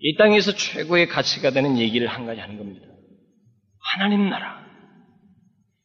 [0.00, 2.95] 이 땅에서 최고의 가치가 되는 얘기를 한 가지 하는 겁니다.
[3.94, 4.56] 하나님 나라.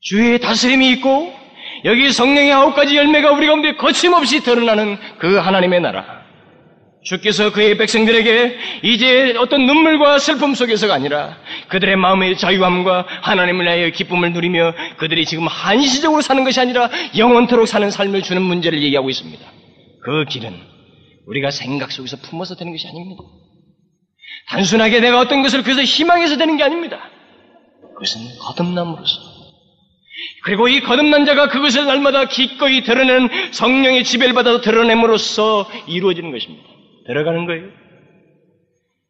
[0.02, 1.34] 주의 다스림이 있고
[1.86, 6.22] 여기 성령의 아홉 가지 열매가 우리 가운데 거침없이 드러나는 그 하나님의 나라.
[7.04, 11.38] 주께서 그의 백성들에게 이제 어떤 눈물과 슬픔 속에서가 아니라
[11.70, 17.90] 그들의 마음의 자유함과 하나님을 위하여 기쁨을 누리며 그들이 지금 한시적으로 사는 것이 아니라 영원토록 사는
[17.90, 19.44] 삶을 주는 문제를 얘기하고 있습니다.
[20.04, 20.56] 그 길은
[21.26, 23.24] 우리가 생각 속에서 품어서 되는 것이 아닙니다.
[24.50, 27.00] 단순하게 내가 어떤 것을 그래서 희망해서 되는 게 아닙니다.
[28.02, 29.22] 그것은 거듭남으로서.
[30.44, 36.68] 그리고 이 거듭난 자가 그것을 날마다 기꺼이 드러내는 성령의 지배를 받아서 드러냄으로써 이루어지는 것입니다.
[37.06, 37.70] 들어가는 거예요.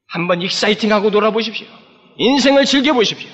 [0.08, 1.68] 한번 익사이팅하고 놀아보십시오.
[2.18, 3.30] 인생을 즐겨보십시오.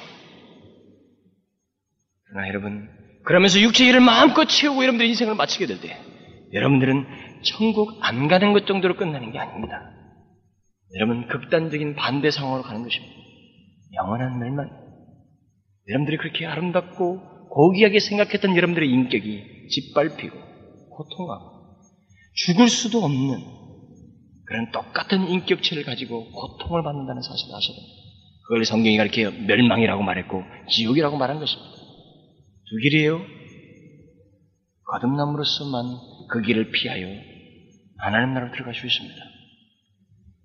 [2.30, 2.90] 그러나 여러분,
[3.26, 6.00] 그러면서 육체의 일을 마음껏 채우고 여러분들 인생을 마치게 될 때,
[6.54, 7.06] 여러분들은
[7.44, 9.92] 천국 안 가는 것 정도로 끝나는 게 아닙니다.
[10.96, 13.16] 여러분, 극단적인 반대 상황으로 가는 것입니다.
[13.96, 14.87] 영원한 멸망.
[15.90, 20.38] 여러분들이 그렇게 아름답고 고귀하게 생각했던 여러분들의 인격이 짓밟히고
[20.90, 21.58] 고통하고
[22.34, 23.40] 죽을 수도 없는
[24.46, 28.08] 그런 똑같은 인격체를 가지고 고통을 받는다는 사실을 아셔야 됩니다.
[28.44, 31.72] 그걸 성경이 가르쳐 멸망이라고 말했고 지옥이라고 말한 것입니다.
[32.70, 33.22] 두 길이에요.
[34.86, 35.84] 거듭남으로서만
[36.30, 37.08] 그 길을 피하여
[37.98, 39.16] 하나님 나라로 들어갈 수 있습니다.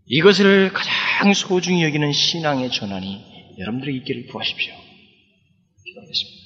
[0.07, 4.75] 이것을 가장 소중히 여기는 신앙의 전환이 여러분들의 있기를 구하십시오.
[5.85, 6.43] 기도하겠습니다.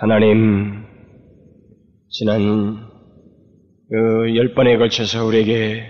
[0.00, 0.84] 하나님,
[2.10, 2.88] 지난
[3.90, 5.84] 그 열 번에 걸쳐서 우리에게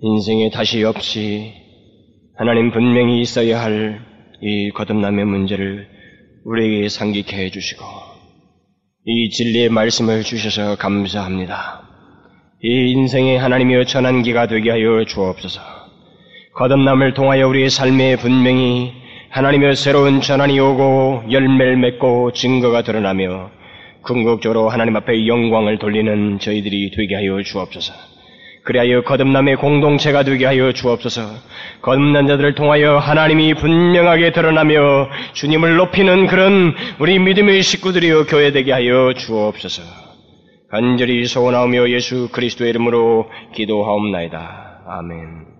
[0.00, 1.52] 인생에 다시 없이
[2.36, 4.06] 하나님 분명히 있어야 할
[4.42, 5.88] 이 거듭남의 문제를
[6.44, 7.82] 우리에게 상기케 해주시고
[9.06, 11.82] 이 진리의 말씀을 주셔서 감사합니다.
[12.62, 15.60] 이 인생의 하나님이여 전환기가 되게 하여 주옵소서.
[16.54, 18.92] 거듭남을 통하여 우리의 삶에 분명히
[19.30, 23.50] 하나님의 새로운 전환이 오고 열매를 맺고 증거가 드러나며
[24.02, 27.92] 궁극적으로 하나님 앞에 영광을 돌리는 저희들이 되게 하여 주옵소서.
[28.64, 31.22] 그리하여 거듭남의 공동체가 되게 하여 주옵소서.
[31.82, 39.12] 거듭난 자들을 통하여 하나님이 분명하게 드러나며 주님을 높이는 그런 우리 믿음의 식구들이여 교회 되게 하여
[39.14, 39.82] 주옵소서.
[40.70, 44.82] 간절히 소원하오며 예수 그리스도의 이름으로 기도하옵나이다.
[44.86, 45.55] 아멘.